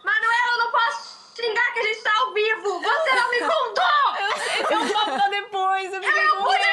Manuela, 0.03 0.51
eu 0.51 0.57
não 0.57 0.71
posso 0.71 1.35
xingar 1.35 1.73
que 1.73 1.79
a 1.79 1.83
gente 1.83 2.01
tá 2.01 2.11
ao 2.17 2.33
vivo! 2.33 2.81
Você 2.81 3.11
não 3.13 3.29
me 3.29 3.39
contou! 3.39 3.85
É 4.69 4.77
um 4.77 4.89
papo 4.89 5.11
pra 5.11 5.27
depois, 5.29 5.93
eu 5.93 6.01
fiquei 6.01 6.27
com 6.29 6.49
medo. 6.51 6.67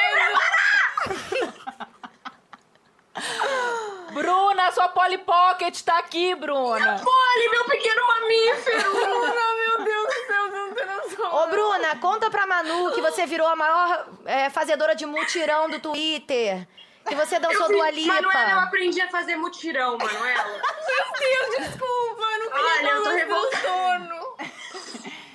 Bruna, 4.15 4.71
sua 4.71 4.87
Polly 4.87 5.17
Pocket 5.17 5.81
tá 5.81 5.99
aqui, 5.99 6.33
Bruna. 6.35 7.01
Polly, 7.03 7.49
meu 7.51 7.65
pequeno 7.65 8.01
mamífero! 8.07 8.91
Bruna, 8.95 9.41
meu 9.57 9.83
Deus 9.83 10.07
do 10.07 10.25
céu, 10.25 10.49
você 10.49 10.57
não 10.57 10.73
tem 10.73 10.85
noção! 10.85 11.35
Ô, 11.35 11.47
Bruna, 11.47 11.95
conta 11.97 12.31
pra 12.31 12.47
Manu 12.47 12.93
que 12.93 13.01
você 13.01 13.25
virou 13.25 13.45
a 13.45 13.57
maior 13.57 14.07
é, 14.23 14.49
fazedora 14.49 14.95
de 14.95 15.05
mutirão 15.05 15.69
do 15.69 15.81
Twitter. 15.81 16.65
Que 17.05 17.13
você 17.13 17.39
dançou 17.39 17.67
Dua 17.67 17.91
Lipa. 17.91 18.13
Manuela, 18.13 18.51
eu 18.51 18.59
aprendi 18.59 19.01
a 19.01 19.09
fazer 19.09 19.35
mutirão, 19.35 19.97
Manuela. 19.97 20.43
Meu 20.87 21.19
Deus, 21.19 21.67
desculpa, 21.67 22.21
eu 22.21 22.39
não 22.39 22.51
queria 22.51 22.71
Olha, 22.71 22.89
eu 22.89 23.03
tô 23.03 23.09
revoltando. 23.09 24.15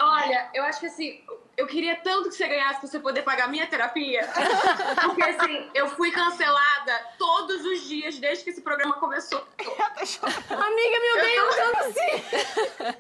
Olha, 0.01 0.51
eu 0.55 0.65
acho 0.65 0.81
que 0.81 0.87
assim, 0.87 1.23
eu 1.61 1.67
queria 1.67 1.95
tanto 1.97 2.31
que 2.31 2.35
você 2.35 2.49
ganhasse 2.49 2.81
pra 2.81 2.89
você 2.89 2.99
poder 2.99 3.23
pagar 3.23 3.47
minha 3.49 3.67
terapia. 3.67 4.27
Porque 5.05 5.23
assim, 5.23 5.71
eu 5.75 5.89
fui 5.91 6.11
cancelada 6.11 7.07
todos 7.19 7.65
os 7.67 7.87
dias 7.87 8.19
desde 8.19 8.45
que 8.45 8.51
esse 8.51 8.63
programa 8.63 8.95
começou. 8.95 9.47
Amiga, 9.61 11.01
meu 11.01 11.23
Deus, 11.23 11.57
eu 11.57 11.73
não 11.73 11.93
sei. 11.93 12.97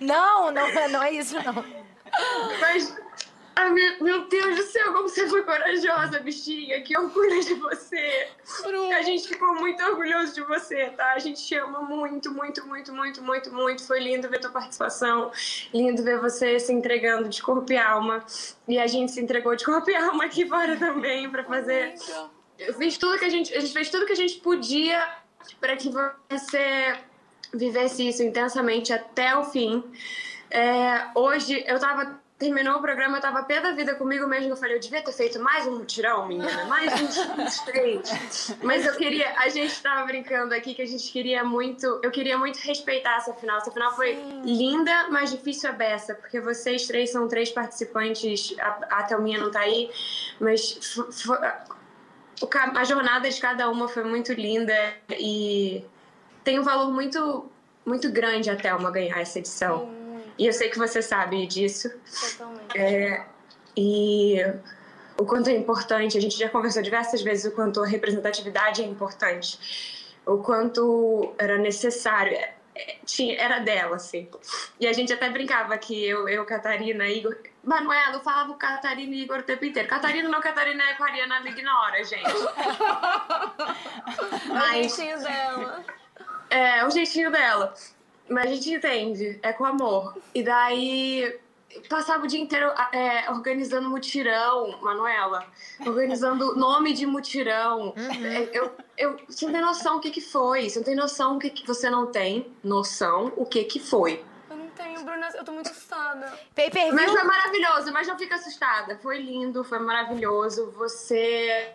Não, 0.00 0.50
não, 0.50 0.88
não 0.88 1.02
é 1.02 1.12
isso, 1.12 1.36
não. 1.44 1.64
Mas, 2.60 2.96
ai, 3.56 3.70
meu, 4.00 4.28
Deus 4.28 4.56
do 4.56 4.62
céu, 4.64 4.92
como 4.92 5.08
você 5.08 5.28
foi 5.28 5.42
corajosa, 5.42 6.18
bichinha. 6.20 6.80
Que 6.82 6.96
orgulho 6.98 7.42
de 7.44 7.54
você. 7.54 8.28
A 8.96 9.02
gente 9.02 9.28
ficou 9.28 9.54
muito 9.54 9.82
orgulhoso 9.82 10.34
de 10.34 10.42
você, 10.42 10.90
tá? 10.90 11.12
A 11.12 11.18
gente 11.18 11.44
te 11.44 11.54
ama 11.56 11.82
muito, 11.82 12.32
muito, 12.32 12.66
muito, 12.66 12.92
muito, 12.92 13.22
muito, 13.22 13.52
muito. 13.52 13.86
Foi 13.86 14.00
lindo 14.00 14.28
ver 14.28 14.40
tua 14.40 14.50
participação. 14.50 15.30
Lindo 15.72 16.02
ver 16.02 16.18
você 16.18 16.58
se 16.58 16.72
entregando 16.72 17.28
de 17.28 17.42
corpo 17.42 17.72
e 17.72 17.76
alma. 17.76 18.24
E 18.66 18.78
a 18.78 18.86
gente 18.86 19.12
se 19.12 19.20
entregou 19.20 19.54
de 19.54 19.64
corpo 19.64 19.90
e 19.90 19.94
alma 19.94 20.24
aqui 20.24 20.46
fora 20.46 20.76
também 20.76 21.28
pra 21.30 21.44
fazer. 21.44 21.94
Eu 22.58 22.74
fiz 22.74 22.98
tudo 22.98 23.18
que 23.18 23.24
a 23.24 23.30
gente, 23.30 23.54
a 23.54 23.60
gente 23.60 23.72
fez 23.72 23.90
tudo 23.90 24.06
que 24.06 24.12
a 24.12 24.16
gente 24.16 24.38
podia 24.40 25.06
para 25.60 25.76
que 25.76 25.90
você 25.90 26.98
vivesse 27.52 28.08
isso 28.08 28.22
intensamente 28.22 28.92
até 28.92 29.36
o 29.36 29.44
fim. 29.44 29.84
É, 30.50 31.08
hoje 31.14 31.64
eu 31.66 31.78
tava 31.78 32.22
terminou 32.38 32.76
o 32.76 32.80
programa, 32.80 33.18
eu 33.18 33.20
tava 33.20 33.42
pé 33.44 33.60
da 33.60 33.72
vida 33.72 33.94
comigo 33.94 34.26
mesmo. 34.26 34.50
Eu 34.50 34.56
falei, 34.56 34.76
eu 34.76 34.80
devia 34.80 35.02
ter 35.02 35.12
feito 35.12 35.40
mais 35.40 35.66
um 35.66 35.78
mutirão, 35.78 36.26
menina, 36.26 36.64
mais 36.64 36.92
uns, 37.00 37.16
uns 37.38 37.60
três. 37.60 38.56
Mas 38.62 38.84
eu 38.84 38.94
queria, 38.96 39.32
a 39.38 39.48
gente 39.48 39.80
tava 39.80 40.04
brincando 40.04 40.52
aqui 40.52 40.74
que 40.74 40.82
a 40.82 40.86
gente 40.86 41.10
queria 41.12 41.44
muito, 41.44 42.00
eu 42.02 42.10
queria 42.10 42.36
muito 42.36 42.56
respeitar 42.58 43.16
essa 43.16 43.32
final. 43.34 43.58
Essa 43.58 43.70
final 43.70 43.94
foi 43.94 44.18
linda, 44.44 45.08
mas 45.10 45.30
difícil 45.30 45.70
a 45.70 45.72
beça, 45.72 46.14
porque 46.14 46.40
vocês 46.40 46.86
três 46.86 47.10
são 47.10 47.28
três 47.28 47.50
participantes, 47.50 48.54
a, 48.58 48.98
a 48.98 49.02
Thelminha 49.04 49.38
não 49.38 49.50
tá 49.50 49.60
aí, 49.60 49.90
mas 50.40 50.98
a 52.74 52.84
jornada 52.84 53.30
de 53.30 53.40
cada 53.40 53.70
uma 53.70 53.88
foi 53.88 54.02
muito 54.02 54.32
linda 54.32 54.74
e 55.10 55.84
tem 56.42 56.58
um 56.58 56.62
valor 56.62 56.92
muito, 56.92 57.48
muito 57.86 58.10
grande 58.10 58.50
a 58.50 58.56
Thelma 58.56 58.90
ganhar 58.90 59.20
essa 59.20 59.38
edição. 59.38 60.03
E 60.38 60.46
eu 60.46 60.52
sei 60.52 60.68
que 60.68 60.78
você 60.78 61.00
sabe 61.00 61.46
disso. 61.46 61.90
Totalmente. 62.38 62.78
É, 62.78 63.24
e 63.76 64.36
o 65.16 65.24
quanto 65.24 65.48
é 65.48 65.52
importante, 65.52 66.18
a 66.18 66.20
gente 66.20 66.36
já 66.36 66.48
conversou 66.48 66.82
diversas 66.82 67.22
vezes 67.22 67.44
o 67.44 67.54
quanto 67.54 67.82
a 67.82 67.86
representatividade 67.86 68.82
é 68.82 68.84
importante, 68.84 69.58
o 70.26 70.38
quanto 70.38 71.34
era 71.38 71.56
necessário, 71.56 72.34
é, 72.34 72.54
é, 72.74 72.96
tinha, 73.06 73.40
era 73.40 73.60
dela, 73.60 73.96
assim. 73.96 74.28
E 74.80 74.86
a 74.86 74.92
gente 74.92 75.12
até 75.12 75.30
brincava 75.30 75.76
que 75.78 76.04
eu, 76.04 76.28
eu 76.28 76.44
Catarina, 76.44 77.08
Igor. 77.08 77.36
Manuela, 77.62 78.16
eu 78.16 78.20
falava 78.20 78.50
o 78.50 78.56
Catarina 78.56 79.14
e 79.14 79.22
Igor 79.22 79.38
o 79.38 79.42
tempo 79.42 79.64
inteiro. 79.64 79.88
Catarina 79.88 80.28
não, 80.28 80.40
Catarina 80.40 80.82
é 80.82 80.92
aquariana, 80.92 81.40
me 81.40 81.50
ignora, 81.50 82.02
gente. 82.04 82.24
O 84.54 84.72
jeitinho 84.74 85.18
dela. 85.18 85.84
É, 86.50 86.84
o 86.84 86.90
jeitinho 86.90 87.30
dela. 87.30 87.74
Mas 88.28 88.46
a 88.46 88.54
gente 88.54 88.70
entende, 88.72 89.38
é 89.42 89.52
com 89.52 89.64
amor. 89.64 90.16
E 90.34 90.42
daí 90.42 91.38
passava 91.88 92.24
o 92.24 92.26
dia 92.26 92.40
inteiro 92.40 92.70
é, 92.92 93.30
organizando 93.30 93.90
mutirão, 93.90 94.78
Manuela. 94.80 95.44
Organizando 95.84 96.54
nome 96.56 96.92
de 96.92 97.06
mutirão. 97.06 97.92
É, 97.96 98.56
Eu, 98.56 98.72
eu, 98.96 99.16
você 99.28 99.44
não 99.46 99.52
tem 99.52 99.60
noção 99.62 99.96
o 99.96 100.00
que, 100.00 100.10
que 100.10 100.20
foi. 100.20 100.70
Você 100.70 100.78
não 100.78 100.84
tem 100.84 100.94
noção 100.94 101.36
o 101.36 101.38
que, 101.38 101.50
que 101.50 101.66
você 101.66 101.90
não 101.90 102.06
tem 102.06 102.46
noção 102.62 103.32
o 103.36 103.44
que, 103.44 103.64
que 103.64 103.80
foi. 103.80 104.24
Eu 104.48 104.56
não 104.56 104.68
tenho, 104.68 105.04
Bruna, 105.04 105.28
eu 105.34 105.44
tô 105.44 105.52
muito 105.52 105.70
assustada. 105.70 106.32
Pay 106.54 106.70
per 106.70 106.92
Mas 106.94 107.04
view. 107.06 107.14
foi 107.14 107.24
maravilhoso, 107.24 107.92
mas 107.92 108.06
não 108.06 108.18
fica 108.18 108.36
assustada. 108.36 108.98
Foi 109.02 109.18
lindo, 109.18 109.64
foi 109.64 109.78
maravilhoso. 109.80 110.70
Você 110.76 111.72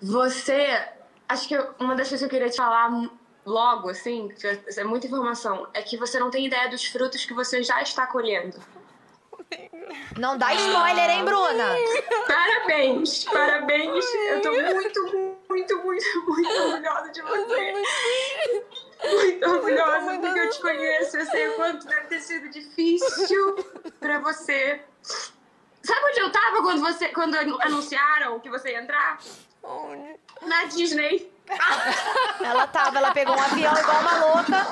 Você. 0.00 0.88
Acho 1.28 1.48
que 1.48 1.56
uma 1.78 1.94
das 1.94 2.08
coisas 2.08 2.18
que 2.20 2.24
eu 2.24 2.28
queria 2.28 2.50
te 2.50 2.56
falar 2.56 2.90
logo, 3.44 3.90
assim, 3.90 4.28
que 4.28 4.46
é 4.46 4.84
muita 4.84 5.06
informação, 5.06 5.68
é 5.74 5.82
que 5.82 5.96
você 5.96 6.18
não 6.18 6.30
tem 6.30 6.46
ideia 6.46 6.68
dos 6.68 6.84
frutos 6.84 7.24
que 7.24 7.34
você 7.34 7.62
já 7.62 7.82
está 7.82 8.06
colhendo. 8.06 8.58
Não 10.18 10.38
dá 10.38 10.54
spoiler, 10.54 11.10
hein, 11.10 11.24
Bruna? 11.24 11.76
Parabéns, 12.26 13.24
parabéns. 13.24 14.04
Eu 14.14 14.42
tô 14.42 14.50
muito, 14.52 15.02
muito, 15.48 15.78
muito, 15.78 16.24
muito 16.26 16.62
orgulhosa 16.62 17.10
de 17.10 17.22
você. 17.22 17.72
Muito 19.02 19.50
orgulhosa 19.50 20.18
porque 20.20 20.40
eu 20.40 20.50
te 20.50 20.60
conheço. 20.60 21.16
Eu 21.16 21.26
sei 21.26 21.48
o 21.48 21.52
quanto 21.54 21.86
deve 21.86 22.06
ter 22.06 22.20
sido 22.20 22.48
difícil 22.48 23.56
pra 24.00 24.18
você. 24.20 24.80
Sabe 25.82 26.00
onde 26.06 26.20
eu 26.20 26.32
tava 26.32 26.62
quando, 26.62 26.80
você, 26.80 27.08
quando 27.08 27.34
anunciaram 27.60 28.40
que 28.40 28.48
você 28.48 28.70
ia 28.70 28.80
entrar? 28.80 29.18
Onde? 29.62 30.18
Na 30.42 30.64
Disney. 30.64 31.33
Ela 32.42 32.66
tava, 32.66 32.98
ela 32.98 33.12
pegou 33.12 33.36
um 33.36 33.40
avião 33.40 33.72
igual 33.76 34.00
uma 34.00 34.24
louca. 34.24 34.66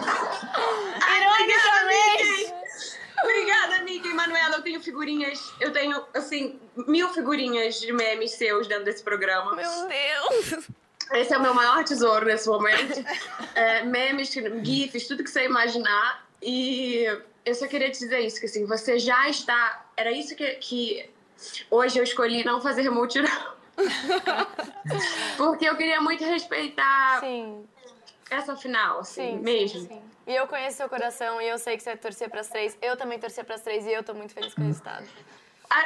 Ironicamente! 1.17 2.55
Obrigada, 3.23 3.85
Mickey 3.85 4.13
Manuela. 4.13 4.57
Eu 4.57 4.63
tenho 4.63 4.83
figurinhas, 4.83 5.53
eu 5.61 5.73
tenho, 5.73 6.05
assim, 6.15 6.61
mil 6.89 7.09
figurinhas 7.11 7.81
de 7.81 7.93
memes 7.93 8.33
seus 8.33 8.67
dentro 8.67 8.85
desse 8.85 9.03
programa. 9.03 9.55
Meu 9.55 9.89
Deus! 9.89 10.67
Esse 11.13 11.35
é 11.35 11.39
o 11.39 11.43
meu 11.43 11.55
maior 11.55 11.85
tesouro 11.85 12.27
nesse 12.27 12.49
momento. 12.49 13.03
É, 13.55 13.83
memes, 13.85 14.33
GIFs, 14.63 15.07
tudo 15.07 15.23
que 15.23 15.31
você 15.31 15.45
imaginar. 15.45 16.27
E 16.41 17.05
eu 17.45 17.55
só 17.55 17.67
queria 17.67 17.91
te 17.91 17.99
dizer 17.99 18.21
isso, 18.21 18.41
que 18.41 18.47
assim, 18.47 18.65
você 18.65 18.99
já 18.99 19.29
está. 19.29 19.85
Era 19.95 20.11
isso 20.11 20.35
que, 20.35 20.55
que 20.55 21.11
hoje 21.71 21.99
eu 21.99 22.03
escolhi 22.03 22.43
não 22.43 22.63
fazer 22.63 22.89
mutirão. 22.89 23.53
Porque 25.37 25.65
eu 25.65 25.77
queria 25.77 26.01
muito 26.01 26.25
respeitar 26.25 27.21
Sim. 27.21 27.65
essa 28.31 28.57
final, 28.57 29.01
assim, 29.01 29.33
Sim, 29.33 29.39
mesmo. 29.39 29.81
sim, 29.81 29.87
sim. 29.89 30.03
E 30.27 30.35
eu 30.35 30.47
conheço 30.47 30.77
seu 30.77 30.89
coração 30.89 31.41
e 31.41 31.49
eu 31.49 31.59
sei 31.59 31.77
que 31.77 31.83
você 31.83 31.91
vai 31.91 31.99
torcer 31.99 32.31
pras 32.31 32.49
três. 32.49 32.79
Eu 32.81 32.97
também 32.97 33.19
torcer 33.19 33.45
pras 33.45 33.61
três 33.61 33.85
e 33.87 33.93
eu 33.93 34.05
tô 34.05 34.15
muito 34.15 34.33
feliz 34.33 34.55
com 34.55 34.63
o 34.63 34.65
resultado. 34.67 35.05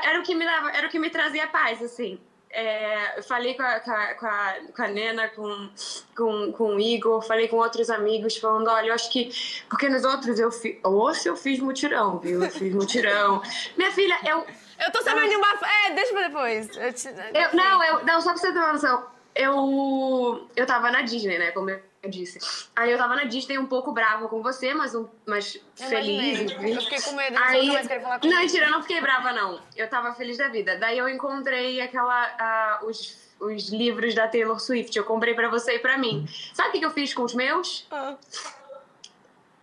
Era 0.05 0.21
o 0.21 0.23
que 0.23 0.35
me 0.35 0.45
dava, 0.45 0.71
era 0.73 0.87
o 0.87 0.91
que 0.91 0.99
me 0.99 1.09
trazia 1.09 1.47
paz, 1.47 1.83
assim. 1.83 2.19
É, 2.51 3.19
eu 3.19 3.23
falei 3.23 3.55
com 3.55 3.63
a, 3.63 3.81
com, 3.81 3.91
a, 3.91 4.15
com, 4.15 4.27
a, 4.27 4.55
com 4.75 4.83
a 4.83 4.89
Nena, 4.89 5.29
com, 5.29 5.69
com, 6.17 6.53
com 6.53 6.77
o 6.77 6.81
Igor, 6.81 7.23
falei 7.23 7.49
com 7.49 7.57
outros 7.57 7.91
amigos, 7.91 8.37
falando, 8.37 8.69
olha, 8.69 8.89
eu 8.89 8.95
acho 8.95 9.11
que. 9.11 9.31
Porque 9.69 9.89
nos 9.89 10.05
outros 10.05 10.39
eu 10.39 10.51
fiz. 10.51 10.79
Ou 10.83 11.13
se 11.15 11.29
eu 11.29 11.37
fiz 11.37 11.59
mutirão, 11.59 12.19
viu? 12.19 12.43
Eu 12.43 12.51
fiz 12.51 12.75
mutirão. 12.75 13.43
Minha 13.77 13.91
filha, 13.93 14.19
eu. 14.27 14.47
Eu 14.79 14.93
tô 14.93 15.03
sabendo 15.03 15.29
de 15.31 15.37
um 15.37 15.41
bafo. 15.41 15.65
É, 15.65 15.91
deixa 15.93 16.13
pra 16.13 16.29
depois. 16.29 16.77
Eu 16.77 16.93
te- 16.93 17.09
Eu, 17.35 17.55
não, 17.55 17.85
eu, 17.85 18.05
não, 18.05 18.21
só 18.21 18.31
pra 18.31 18.37
você 18.39 18.53
ter 18.53 18.59
uma 18.59 18.73
noção. 18.73 19.07
Eu, 19.35 20.49
eu 20.57 20.67
tava 20.67 20.91
na 20.91 21.03
Disney, 21.03 21.39
né? 21.39 21.51
Como 21.51 21.69
eu 21.71 21.81
disse. 22.09 22.39
Aí 22.75 22.91
eu 22.91 22.97
tava 22.97 23.17
na 23.17 23.25
Disney 23.25 23.59
um 23.59 23.67
pouco 23.67 23.93
brava 23.93 24.29
com 24.29 24.43
você, 24.43 24.73
mas, 24.73 24.95
um, 24.95 25.07
mas 25.27 25.57
Eu 25.79 25.89
feliz. 25.89 26.41
imaginei. 26.41 26.77
Eu 26.77 26.81
fiquei 26.83 27.01
com 27.03 27.13
medo 27.13 27.37
de 27.37 27.43
Aí, 27.43 27.69
mais 27.69 27.87
querer 27.87 28.01
falar 28.01 28.15
não, 28.15 28.21
comigo. 28.21 28.41
mentira, 28.41 28.67
eu 28.67 28.71
não 28.71 28.81
fiquei 28.83 29.01
brava, 29.01 29.33
não. 29.33 29.61
Eu 29.77 29.89
tava 29.91 30.15
feliz 30.15 30.39
da 30.39 30.49
vida. 30.49 30.77
Daí 30.79 30.97
eu 30.99 31.09
encontrei 31.09 31.81
aquela. 31.83 32.23
ah, 32.39 32.81
os, 32.85 33.19
os 33.41 33.69
livros 33.71 34.15
da 34.15 34.27
Taylor 34.29 34.59
Swift. 34.59 34.97
Eu 34.97 35.05
comprei 35.05 35.35
pra 35.35 35.49
você 35.51 35.75
e 35.75 35.79
pra 35.81 35.99
mim. 35.99 36.27
Sabe 36.55 36.71
o 36.71 36.73
que, 36.73 36.79
que 36.79 36.87
eu 36.87 36.91
fiz 36.91 37.13
com 37.13 37.23
os 37.23 37.35
meus? 37.35 37.87
Ah. 37.91 38.15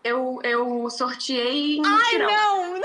Eu, 0.04 0.40
eu 0.44 0.90
sorteei 0.90 1.80
Ai, 1.84 1.92
mutirão. 1.94 2.28
não! 2.30 2.82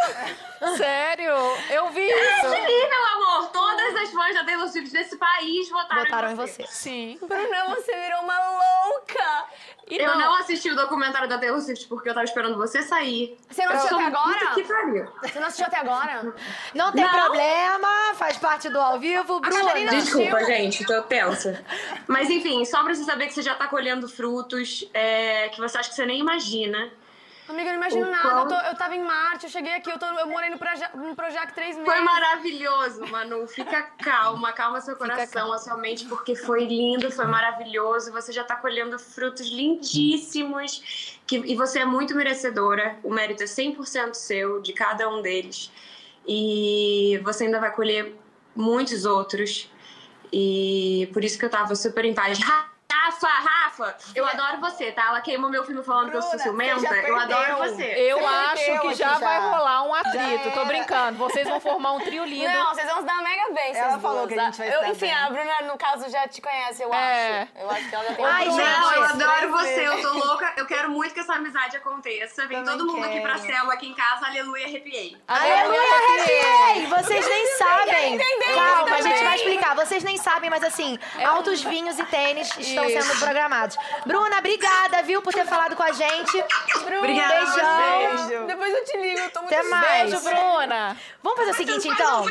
Sério? 0.76 1.32
Eu 1.70 1.88
vi 1.90 2.06
isso. 2.06 2.48
nível, 2.48 3.04
amor! 3.14 3.48
Todas 3.50 3.94
as 3.96 4.10
fãs 4.10 4.34
da 4.34 4.44
Taylor 4.44 4.68
Swift 4.68 4.90
desse 4.92 5.16
país 5.16 5.68
votaram, 5.68 6.02
Votaram 6.04 6.28
em 6.28 6.32
em 6.32 6.36
você. 6.36 6.62
você. 6.62 6.72
Sim. 6.72 7.18
Bruna, 7.22 7.64
você 7.74 7.92
virou 7.94 8.20
uma 8.22 8.38
louca! 8.50 9.44
E 9.90 9.96
Eu 9.96 10.16
não 10.18 10.34
assisti 10.34 10.70
o 10.70 10.76
documentário 10.76 11.26
da 11.28 11.38
Taylor 11.38 11.60
Swift 11.62 11.86
porque 11.86 12.10
eu 12.10 12.14
tava 12.14 12.24
esperando 12.24 12.56
você 12.58 12.82
sair. 12.82 13.38
Você 13.48 13.64
não 13.64 13.72
Eu 13.72 13.76
assistiu 13.78 13.98
sou 13.98 14.06
até 14.06 14.16
agora? 14.18 14.54
Que 14.54 14.62
pariu. 14.64 15.08
Você 15.22 15.40
não 15.40 15.46
assistiu 15.46 15.66
até 15.66 15.76
agora? 15.78 16.34
Não 16.74 16.92
tem 16.92 17.04
Não. 17.04 17.10
problema, 17.10 17.88
faz 18.14 18.36
parte 18.36 18.68
do 18.68 18.78
ao 18.78 18.98
vivo, 18.98 19.40
Bruna. 19.40 19.74
Desculpa, 19.90 20.44
gente, 20.44 20.84
tô 20.84 21.00
tensa. 21.02 21.64
Mas 22.06 22.28
enfim, 22.28 22.64
só 22.66 22.82
pra 22.84 22.94
você 22.94 23.04
saber 23.04 23.28
que 23.28 23.32
você 23.34 23.40
já 23.42 23.54
tá 23.54 23.66
colhendo 23.66 24.06
frutos 24.08 24.84
é, 24.92 25.48
que 25.48 25.58
você 25.60 25.78
acha 25.78 25.88
que 25.88 25.94
você 25.94 26.04
nem 26.04 26.20
imagina. 26.20 26.90
Amiga, 27.48 27.70
eu 27.70 27.72
não 27.72 27.80
imagino 27.80 28.06
O 28.06 28.10
nada. 28.10 28.22
quão- 28.28 28.38
Eu, 28.42 28.48
tô- 28.48 28.66
eu 28.68 28.76
tava 28.76 28.94
em 28.94 29.02
Marte, 29.02 29.44
eu 29.46 29.50
cheguei 29.50 29.72
aqui, 29.74 29.90
eu, 29.90 29.98
tô, 29.98 30.04
eu 30.04 30.26
morei 30.26 30.50
no, 30.50 30.58
Proja, 30.58 30.90
no 30.94 31.16
Projac 31.16 31.54
três 31.54 31.76
meses. 31.76 31.90
Foi 31.90 32.00
maravilhoso, 32.02 33.06
Manu. 33.06 33.46
Fica 33.46 33.82
calma, 34.04 34.52
calma 34.52 34.80
seu 34.82 34.94
coração, 34.96 35.50
a 35.52 35.58
sua 35.58 35.76
mente, 35.78 36.04
porque 36.04 36.36
foi 36.36 36.64
lindo, 36.66 37.10
foi 37.10 37.24
maravilhoso. 37.26 38.12
Você 38.12 38.32
já 38.32 38.44
tá 38.44 38.54
colhendo 38.56 38.98
frutos 38.98 39.48
lindíssimos. 39.48 41.18
Que, 41.26 41.36
e 41.38 41.54
você 41.56 41.80
é 41.80 41.84
muito 41.86 42.14
merecedora. 42.14 42.98
O 43.02 43.10
mérito 43.10 43.42
é 43.42 43.46
100% 43.46 44.14
seu, 44.14 44.60
de 44.60 44.72
cada 44.74 45.08
um 45.08 45.22
deles. 45.22 45.70
E 46.26 47.18
você 47.24 47.44
ainda 47.44 47.58
vai 47.58 47.70
colher 47.74 48.14
muitos 48.54 49.06
outros. 49.06 49.70
E 50.30 51.08
por 51.14 51.24
isso 51.24 51.38
que 51.38 51.44
eu 51.46 51.50
tava 51.50 51.74
super 51.74 52.04
em 52.04 52.12
paz. 52.14 52.38
Rafa, 53.08 53.28
Rafa, 53.28 53.96
eu 54.14 54.26
adoro 54.26 54.58
você, 54.60 54.92
tá? 54.92 55.06
Ela 55.08 55.20
queimou 55.22 55.48
meu 55.50 55.64
filme 55.64 55.82
falando 55.82 56.10
que 56.10 56.16
eu 56.16 56.20
sou 56.22 56.30
Bruna, 56.32 56.42
ciumenta. 56.44 56.94
Eu 56.94 57.16
adoro 57.18 57.56
você. 57.56 57.84
Eu 57.84 58.18
Você 58.18 58.24
acho 58.70 58.80
que 58.82 58.94
já 58.94 59.08
já. 59.14 59.18
vai 59.18 59.40
rolar 59.40 59.82
um 59.84 59.94
atrito. 59.94 60.50
Tô 60.52 60.64
brincando. 60.66 61.16
Vocês 61.18 61.48
vão 61.48 61.58
formar 61.60 61.92
um 61.92 62.00
trio 62.00 62.24
lindo. 62.24 62.52
Não, 62.52 62.74
vocês 62.74 62.86
vão 62.86 62.98
se 63.00 63.04
dar 63.06 63.22
mega 63.22 63.52
bem, 63.54 63.74
Ela 63.74 63.90
vocês 63.90 64.02
falou 64.02 64.26
duas, 64.26 64.32
que 64.34 64.38
a 64.38 64.44
gente 64.44 64.58
vai 64.58 64.68
se 64.68 64.74
eu, 64.74 64.80
dar 64.80 64.88
Enfim, 64.90 65.00
bem. 65.06 65.14
a 65.14 65.30
Bruna, 65.30 65.62
no 65.72 65.78
caso, 65.78 66.10
já 66.10 66.28
te 66.28 66.40
conhece, 66.42 66.82
eu 66.82 66.92
É. 66.92 67.42
acho. 67.42 67.52
Eu 67.58 67.70
acho 67.70 67.88
que 67.88 67.94
ela 67.94 68.04
já 68.04 68.14
tem 68.14 68.24
Ai, 68.26 68.48
um 68.48 68.52
gente, 68.52 68.64
Não, 68.80 68.92
eu 68.94 69.04
adoro 69.04 69.50
você, 69.52 69.88
eu 69.88 70.02
tô 70.02 70.12
louca. 70.18 70.52
Eu 70.56 70.66
quero 70.66 70.90
muito 70.90 71.14
que 71.14 71.20
essa 71.20 71.32
amizade 71.34 71.76
aconteça. 71.76 72.46
Vem 72.46 72.58
Também 72.62 72.78
todo 72.78 72.92
mundo 72.92 73.04
aqui 73.06 73.20
pra 73.20 73.34
quero. 73.38 73.46
célula 73.46 73.72
aqui 73.74 73.88
em 73.88 73.94
casa, 73.94 74.26
aleluia, 74.26 74.66
arrepiei. 74.66 75.16
Aleluia, 75.26 75.80
arrepiei! 75.80 76.86
Vocês 76.86 77.26
nem 77.26 77.46
sabem. 77.56 78.18
Calma, 78.54 78.96
a 78.96 79.00
gente 79.00 79.24
vai 79.24 79.36
explicar. 79.36 79.74
Vocês 79.74 80.04
nem 80.04 80.16
sabem, 80.18 80.50
mas 80.50 80.62
assim, 80.62 80.98
altos 81.24 81.62
vinhos 81.62 81.98
e 81.98 82.04
tênis 82.04 82.54
estão. 82.58 82.84
Sendo 83.02 83.18
programados. 83.18 83.76
Bruna, 84.06 84.38
obrigada, 84.38 85.02
viu, 85.02 85.22
por 85.22 85.32
ter 85.32 85.44
falado 85.46 85.76
com 85.76 85.82
a 85.82 85.92
gente. 85.92 86.44
Obrigada 86.98 87.34
a 87.34 87.38
Beijão. 87.38 88.16
vocês. 88.26 88.46
Depois 88.46 88.74
eu 88.74 88.84
te 88.84 88.96
ligo, 88.98 89.20
eu 89.20 89.30
tô 89.30 89.40
muito 89.42 89.54
Até 89.54 89.62
mais. 89.68 90.10
Beijo, 90.10 90.24
Bruna. 90.24 90.96
Vamos 91.22 91.38
fazer 91.38 91.50
o 91.50 91.54
seguinte, 91.54 91.88
então. 91.88 92.24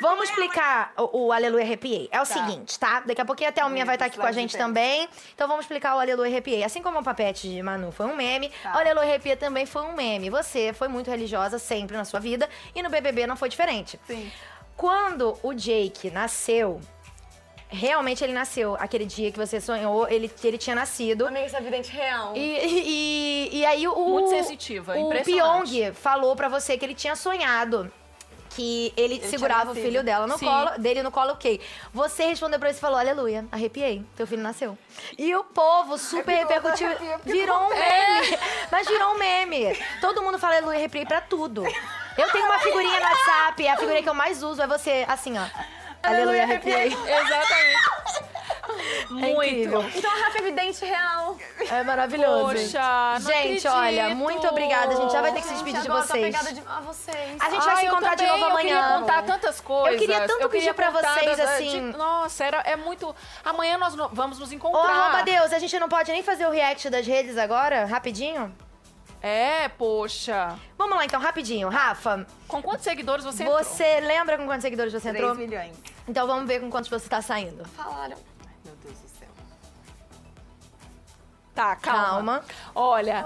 Vamos 0.00 0.28
explicar 0.28 0.92
o, 0.96 1.26
o 1.26 1.32
Aleluia 1.32 1.64
Arrepiei. 1.64 2.08
É 2.10 2.20
o 2.20 2.24
seguinte, 2.24 2.78
tá? 2.78 3.00
Daqui 3.00 3.20
a 3.20 3.24
pouquinho 3.24 3.52
a 3.56 3.68
minha 3.68 3.84
vai 3.84 3.94
estar 3.94 4.06
aqui 4.06 4.18
com 4.18 4.26
a 4.26 4.32
gente 4.32 4.56
também. 4.56 5.08
Então 5.34 5.46
vamos 5.46 5.64
explicar 5.64 5.96
o 5.96 5.98
Aleluia 6.00 6.30
Arrepiei. 6.30 6.64
Assim 6.64 6.82
como 6.82 6.98
o 6.98 7.04
papete 7.04 7.48
de 7.48 7.62
Manu 7.62 7.92
foi 7.92 8.06
um 8.06 8.16
meme, 8.16 8.50
o 8.64 8.78
Aleluia 8.78 9.08
Arrepiei 9.08 9.36
também 9.36 9.66
foi 9.66 9.82
um 9.82 9.92
meme. 9.92 10.30
Você 10.30 10.72
foi 10.72 10.88
muito 10.88 11.10
religiosa 11.10 11.58
sempre 11.58 11.96
na 11.96 12.04
sua 12.04 12.20
vida 12.20 12.48
e 12.74 12.82
no 12.82 12.90
BBB 12.90 13.26
não 13.26 13.36
foi 13.36 13.48
diferente. 13.48 13.98
Sim. 14.06 14.30
Quando 14.76 15.38
o 15.42 15.54
Jake 15.54 16.10
nasceu, 16.10 16.80
realmente 17.68 18.22
ele 18.22 18.32
nasceu. 18.32 18.76
Aquele 18.78 19.04
dia 19.04 19.30
que 19.32 19.38
você 19.38 19.60
sonhou, 19.60 20.08
ele, 20.08 20.30
ele 20.42 20.58
tinha 20.58 20.76
nascido. 20.76 21.26
Amiga, 21.26 21.46
essa 21.46 21.60
vidente 21.60 21.90
real. 21.90 22.32
E, 22.36 22.40
e, 22.40 23.58
e 23.58 23.66
aí 23.66 23.86
o. 23.86 23.94
Muito 23.94 24.30
sensitiva, 24.30 24.94
O 24.94 25.06
impressionante. 25.06 25.70
Pyong 25.70 25.92
falou 25.94 26.36
pra 26.36 26.48
você 26.48 26.76
que 26.78 26.84
ele 26.84 26.94
tinha 26.94 27.16
sonhado. 27.16 27.90
Que 28.50 28.92
ele, 28.96 29.20
segurava 29.26 29.72
o 29.72 29.74
filho 29.74 30.04
dela 30.04 30.28
no 30.28 30.38
Sim. 30.38 30.46
colo, 30.46 30.78
dele 30.78 31.02
no 31.02 31.10
colo, 31.10 31.32
ok. 31.32 31.60
Você 31.92 32.26
respondeu 32.26 32.56
pra 32.56 32.68
ele 32.68 32.78
e 32.78 32.80
falou: 32.80 32.96
Aleluia, 32.96 33.44
arrepiei, 33.50 34.04
teu 34.14 34.28
filho 34.28 34.42
nasceu. 34.42 34.78
E 35.18 35.34
o 35.34 35.42
povo 35.42 35.98
super 35.98 36.36
repercutiu. 36.36 36.88
Virou 37.24 37.64
um 37.64 37.68
meme. 37.70 38.38
Mas 38.70 38.86
virou 38.86 39.14
um 39.14 39.18
meme. 39.18 39.76
Todo 40.00 40.22
mundo 40.22 40.38
fala 40.38 40.54
aleluia, 40.54 40.78
arrepiei 40.78 41.04
pra 41.04 41.20
tudo. 41.20 41.64
Eu 42.16 42.30
tenho 42.30 42.46
uma 42.46 42.60
figurinha 42.60 43.00
no 43.00 43.06
WhatsApp, 43.06 43.66
a 43.66 43.76
figurinha 43.76 44.02
que 44.04 44.08
eu 44.08 44.14
mais 44.14 44.40
uso 44.40 44.62
é 44.62 44.68
você, 44.68 45.04
assim, 45.08 45.34
ó. 45.36 45.44
Aleluia, 46.04 46.42
arrepiei. 46.42 46.86
Exatamente. 46.92 48.34
Muito. 49.10 49.26
incrível. 49.42 49.84
Então 49.94 50.10
a 50.10 50.14
Rafa 50.14 50.38
é 50.38 50.42
vidente 50.42 50.84
real. 50.84 51.36
É 51.70 51.82
maravilhoso. 51.82 52.54
Poxa, 52.54 53.16
Gente, 53.20 53.66
olha, 53.68 54.08
muito 54.14 54.46
obrigada. 54.48 54.92
A 54.94 54.96
gente 54.96 55.12
já 55.12 55.20
vai 55.22 55.32
ter 55.32 55.40
que 55.40 55.46
se 55.46 55.54
despedir 55.54 55.80
de 55.82 55.88
eu 55.88 55.94
vocês. 55.94 56.34
de- 56.54 56.62
a 56.66 56.80
vocês. 56.80 57.40
A 57.40 57.50
gente 57.50 57.64
vai 57.64 57.74
Ai, 57.74 57.76
se 57.80 57.86
eu 57.86 57.92
encontrar 57.92 58.14
de 58.14 58.26
novo 58.26 58.44
Eu 58.44 58.56
queria 58.56 58.78
amanhã. 58.78 59.00
contar 59.00 59.22
tantas 59.22 59.60
coisas. 59.60 60.00
queria 60.00 60.26
tanto 60.26 60.48
pedir 60.48 60.74
pra 60.74 60.90
vocês, 60.90 61.36
das- 61.36 61.40
assim- 61.50 61.90
de- 61.92 61.96
Nossa, 61.96 62.44
era, 62.44 62.58
é 62.60 62.76
muito... 62.76 63.14
Amanhã 63.44 63.78
nós 63.78 63.94
vamos 63.94 64.38
nos 64.38 64.50
Ô, 64.50 64.54
encontrar. 64.54 64.90
arroba 64.90 65.22
Deus, 65.22 65.52
a 65.52 65.58
gente 65.58 65.78
não 65.78 65.88
pode 65.88 66.10
nem 66.10 66.22
fazer 66.22 66.46
o 66.46 66.50
react 66.50 66.88
das 66.90 67.06
redes 67.06 67.36
agora? 67.38 67.84
Rapidinho? 67.84 68.54
É, 69.26 69.68
poxa. 69.70 70.54
Vamos 70.76 70.96
lá 70.98 71.04
então, 71.06 71.18
rapidinho. 71.18 71.70
Rafa, 71.70 72.26
Com 72.46 72.60
quantos 72.62 72.84
seguidores 72.84 73.24
você 73.24 73.42
entrou? 73.42 73.56
você 73.64 74.00
lembra 74.00 74.36
com 74.36 74.44
quantos 74.44 74.60
seguidores 74.60 74.92
você 74.92 75.08
3 75.08 75.14
entrou? 75.16 75.34
milhões. 75.34 75.74
Então 76.06 76.26
vamos 76.26 76.46
ver 76.46 76.60
com 76.60 76.68
quantos 76.70 76.90
você 76.90 77.08
tá 77.08 77.22
saindo. 77.22 77.64
Falaram. 77.68 78.18
Meu 78.66 78.74
Deus 78.82 78.98
do 78.98 79.08
céu. 79.08 79.28
Tá, 81.54 81.74
calma. 81.76 82.04
Calma. 82.40 82.44
Olha. 82.74 83.24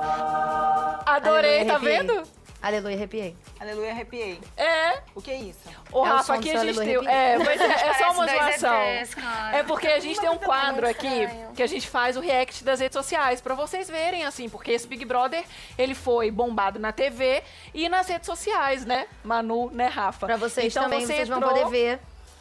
Adorei, 1.04 1.62
Aleluia, 1.62 1.72
tá 1.72 1.78
vendo? 1.78 2.22
Aleluia, 2.60 2.96
arrepiei. 2.96 3.36
Aleluia, 3.60 3.90
arrepiei. 3.92 4.40
É. 4.56 5.00
O 5.14 5.22
que 5.22 5.30
é 5.30 5.36
isso? 5.36 5.60
Ô, 5.92 6.04
É 6.04 6.10
o 6.10 6.12
Rafa, 6.12 6.24
som 6.24 6.32
do 6.34 6.38
aqui 6.40 6.50
a 6.50 6.64
gente 6.64 6.78
tem. 6.78 6.96
É, 7.08 7.38
mas 7.38 7.60
é, 7.60 7.64
é 7.66 7.94
só 7.94 8.10
uma 8.12 8.26
dois 8.26 8.38
zoação. 8.60 8.82
ETs. 8.82 9.16
É 9.52 9.62
porque 9.62 9.86
a 9.86 10.00
gente 10.00 10.18
tem 10.20 10.28
um 10.28 10.38
quadro 10.38 10.84
aqui 10.88 11.06
estranho. 11.06 11.52
que 11.54 11.62
a 11.62 11.66
gente 11.68 11.88
faz 11.88 12.16
o 12.16 12.20
react 12.20 12.64
das 12.64 12.80
redes 12.80 12.94
sociais, 12.96 13.40
pra 13.40 13.54
vocês 13.54 13.88
verem, 13.88 14.24
assim, 14.24 14.48
porque 14.48 14.72
esse 14.72 14.88
Big 14.88 15.04
Brother, 15.04 15.44
ele 15.78 15.94
foi 15.94 16.32
bombado 16.32 16.80
na 16.80 16.90
TV 16.90 17.44
e 17.72 17.88
nas 17.88 18.08
redes 18.08 18.26
sociais, 18.26 18.84
né? 18.84 19.06
Manu, 19.22 19.70
né, 19.70 19.86
Rafa? 19.86 20.26
Pra 20.26 20.36
vocês 20.36 20.72
então, 20.72 20.82
também, 20.84 21.00
você 21.06 21.14
vocês 21.14 21.28
vão 21.28 21.38
entrou- 21.38 21.54
poder 21.54 21.70
ver. 21.70 22.00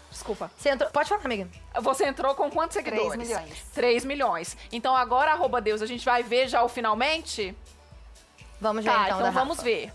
Desculpa. 0.09 0.49
Você 0.57 0.69
entrou... 0.69 0.89
Pode 0.89 1.09
falar, 1.09 1.23
amiga. 1.25 1.47
Você 1.79 2.05
entrou 2.05 2.33
com 2.33 2.49
quantos 2.49 2.73
seguidores? 2.73 3.15
milhões. 3.17 3.61
3 3.75 4.03
milhões. 4.03 4.57
Então 4.71 4.95
agora, 4.95 5.31
arroba 5.33 5.61
Deus, 5.61 5.81
a 5.81 5.85
gente 5.85 6.03
vai 6.03 6.23
ver 6.23 6.47
já 6.47 6.63
o 6.63 6.67
finalmente? 6.67 7.55
Vamos 8.59 8.83
ver 8.83 8.89
Tá, 8.89 8.95
então, 9.03 9.19
então 9.19 9.21
da 9.21 9.29
vamos 9.29 9.57
Rafa. 9.57 9.69
ver. 9.69 9.93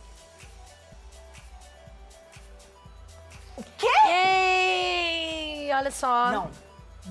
Yay! 3.82 5.70
Olha 5.74 5.90
só. 5.90 6.30
Não. 6.30 6.50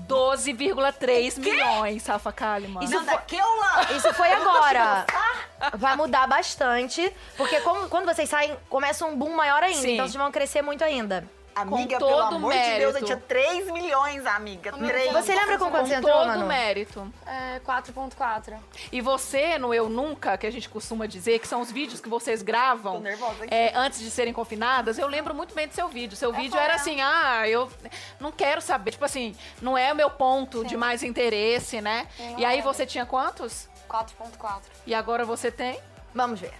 12,3 0.08 1.38
milhões, 1.38 2.06
Rafa 2.06 2.32
Kalimann. 2.32 2.82
Isso 2.84 2.96
foi- 2.96 3.04
daquela... 3.04 3.82
Isso 3.96 4.14
foi 4.14 4.32
agora. 4.32 5.04
Vai 5.76 5.94
mudar 5.96 6.26
bastante, 6.26 7.12
porque 7.36 7.60
como- 7.60 7.88
quando 7.88 8.06
vocês 8.06 8.28
saem, 8.28 8.56
começa 8.68 9.04
um 9.06 9.16
boom 9.16 9.34
maior 9.36 9.62
ainda. 9.62 9.78
Sim. 9.80 9.92
Então 9.94 10.06
vocês 10.06 10.16
vão 10.20 10.32
crescer 10.32 10.62
muito 10.62 10.82
ainda. 10.82 11.24
Amiga, 11.54 11.98
Com 11.98 12.06
pelo 12.06 12.10
todo 12.22 12.34
amor 12.36 12.52
de 12.52 12.58
Deus, 12.58 12.94
mérito. 12.94 12.98
eu 12.98 13.04
tinha 13.04 13.16
3 13.16 13.70
milhões, 13.70 14.24
amiga. 14.26 14.72
3. 14.72 15.12
Você 15.12 15.34
lembra 15.34 15.58
com 15.58 15.70
quanto 15.70 15.82
Com 15.82 15.86
você 15.86 15.94
entrou, 15.94 16.14
todo 16.14 16.26
Manu? 16.28 16.46
mérito. 16.46 17.12
É, 17.26 17.60
4.4. 17.60 18.56
E 18.90 19.00
você, 19.00 19.58
no 19.58 19.74
Eu 19.74 19.88
Nunca, 19.88 20.38
que 20.38 20.46
a 20.46 20.50
gente 20.50 20.68
costuma 20.68 21.06
dizer, 21.06 21.38
que 21.40 21.46
são 21.46 21.60
os 21.60 21.70
vídeos 21.70 22.00
que 22.00 22.08
vocês 22.08 22.42
gravam 22.42 22.94
Tô 22.94 23.00
nervosa 23.00 23.44
é, 23.50 23.72
antes 23.76 24.00
de 24.00 24.10
serem 24.10 24.32
confinadas, 24.32 24.98
eu 24.98 25.06
lembro 25.06 25.34
muito 25.34 25.54
bem 25.54 25.68
do 25.68 25.74
seu 25.74 25.88
vídeo. 25.88 26.16
Seu 26.16 26.32
vídeo 26.32 26.58
era 26.58 26.74
assim, 26.76 27.00
ah, 27.02 27.46
eu 27.46 27.70
não 28.18 28.32
quero 28.32 28.62
saber. 28.62 28.92
Tipo 28.92 29.04
assim, 29.04 29.36
não 29.60 29.76
é 29.76 29.92
o 29.92 29.96
meu 29.96 30.10
ponto 30.10 30.64
de 30.64 30.76
mais 30.76 31.02
interesse, 31.02 31.80
né? 31.80 32.06
Sim, 32.16 32.36
e 32.38 32.44
aí 32.44 32.60
é. 32.60 32.62
você 32.62 32.86
tinha 32.86 33.04
quantos? 33.04 33.68
4.4. 33.88 34.62
E 34.86 34.94
agora 34.94 35.24
você 35.24 35.50
tem? 35.50 35.78
Vamos 36.14 36.40
ver. 36.40 36.54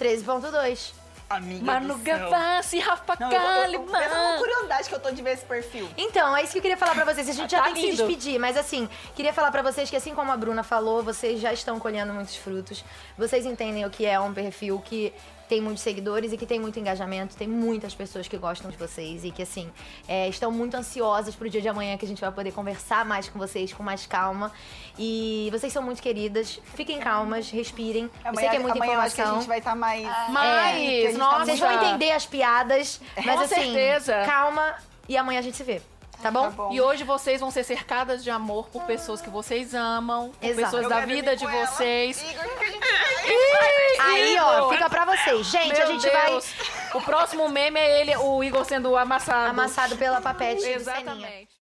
13.2. 0.00 0.92
Amiga 1.30 1.64
Manu. 1.64 1.98
Gavassi, 1.98 2.78
Rafa 2.78 3.16
Não, 3.20 3.28
Kalimann. 3.30 4.02
essa 4.02 4.14
é 4.14 4.28
uma 4.30 4.38
curiosidade 4.38 4.88
que 4.88 4.94
eu 4.94 5.00
tô 5.00 5.10
de 5.10 5.20
ver 5.22 5.32
esse 5.34 5.44
perfil. 5.44 5.88
Então, 5.96 6.34
é 6.36 6.42
isso 6.42 6.52
que 6.52 6.58
eu 6.58 6.62
queria 6.62 6.76
falar 6.76 6.94
pra 6.94 7.04
vocês. 7.04 7.28
A 7.28 7.32
gente 7.32 7.50
já 7.50 7.58
Tá 7.58 7.64
tem 7.64 7.74
que 7.74 7.80
se 7.80 7.86
lindo. 7.90 7.96
despedir, 8.06 8.38
mas 8.38 8.56
assim, 8.56 8.88
queria 9.14 9.32
falar 9.32 9.50
pra 9.50 9.60
vocês 9.60 9.90
que 9.90 9.96
assim 9.96 10.14
como 10.14 10.32
a 10.32 10.36
Bruna 10.36 10.62
falou, 10.62 11.02
vocês 11.02 11.40
já 11.40 11.52
estão 11.52 11.78
colhendo 11.78 12.14
muitos 12.14 12.36
frutos. 12.36 12.82
Vocês 13.16 13.44
entendem 13.44 13.84
o 13.84 13.90
que 13.90 14.06
é 14.06 14.18
um 14.18 14.32
perfil 14.32 14.80
que 14.84 15.12
tem 15.48 15.60
muitos 15.60 15.82
seguidores 15.82 16.32
e 16.32 16.36
que 16.36 16.44
tem 16.46 16.60
muito 16.60 16.78
engajamento, 16.78 17.36
tem 17.36 17.48
muitas 17.48 17.94
pessoas 17.94 18.28
que 18.28 18.36
gostam 18.36 18.70
de 18.70 18.76
vocês 18.76 19.24
e 19.24 19.30
que 19.30 19.42
assim, 19.42 19.70
é, 20.06 20.28
estão 20.28 20.50
muito 20.52 20.76
ansiosas 20.76 21.34
pro 21.34 21.48
dia 21.48 21.60
de 21.60 21.68
amanhã 21.68 21.96
que 21.96 22.04
a 22.04 22.08
gente 22.08 22.20
vai 22.20 22.30
poder 22.30 22.52
conversar 22.52 23.04
mais 23.04 23.28
com 23.28 23.38
vocês 23.38 23.72
com 23.72 23.82
mais 23.82 24.06
calma. 24.06 24.52
E 24.98 25.48
vocês 25.50 25.72
são 25.72 25.82
muito 25.82 26.02
queridas. 26.02 26.60
Fiquem 26.74 26.98
calmas, 26.98 27.50
respirem. 27.50 28.10
eu 28.24 28.34
sei 28.34 28.48
que 28.48 28.56
é 28.56 28.58
muita 28.58 28.76
amanhã 28.78 28.94
eu 28.94 29.00
acho 29.00 29.14
que 29.14 29.20
a 29.20 29.24
informação. 29.24 29.40
gente 29.40 29.48
vai 29.48 29.58
estar 29.58 29.74
mais... 29.74 30.02
Mais, 30.30 30.76
É, 30.76 30.84
porque 30.84 30.86
a 30.86 31.10
gente 31.10 31.12
tá 31.12 31.18
nossa. 31.18 31.36
muito- 31.38 31.46
Vocês 31.46 31.60
vão 31.60 31.72
entender 31.72 32.10
as 32.12 32.26
piadas, 32.26 33.00
mas 33.16 33.24
Com 33.36 33.40
assim, 33.40 33.54
certeza. 33.54 34.22
calma 34.26 34.74
e 35.08 35.16
amanhã 35.16 35.38
a 35.38 35.42
gente 35.42 35.56
se 35.56 35.64
vê. 35.64 35.80
Tá 36.22 36.30
bom? 36.30 36.44
Tá 36.44 36.50
bom. 36.50 36.72
E 36.72 36.80
hoje 36.80 37.04
vocês 37.04 37.40
vão 37.40 37.50
ser 37.50 37.62
cercadas 37.64 38.24
de 38.24 38.30
amor 38.30 38.68
por 38.70 38.82
pessoas 38.84 39.20
que 39.20 39.30
vocês 39.30 39.72
amam, 39.74 40.30
por 40.40 40.44
Exato. 40.46 40.64
pessoas 40.64 40.82
Eu 40.84 40.88
da 40.88 41.00
vida 41.06 41.36
de 41.36 41.46
vocês. 41.46 42.20
Vai- 42.22 43.78
Aí, 44.00 44.38
ó, 44.40 44.68
fica 44.70 44.88
pra 44.88 45.04
vocês. 45.04 45.46
Gente, 45.46 45.74
Meu 45.74 45.82
a 45.82 45.86
gente 45.86 46.08
Deus. 46.10 46.54
O 46.94 47.00
próximo 47.02 47.48
meme 47.48 47.78
é 47.78 48.00
ele, 48.00 48.16
o 48.16 48.42
Igor 48.42 48.64
sendo 48.64 48.92
vai 48.92 49.02
amassado. 49.02 49.50
amassado 49.50 49.96
pela 49.96 50.20
papete. 50.20 50.64
Exatamente. 50.64 51.57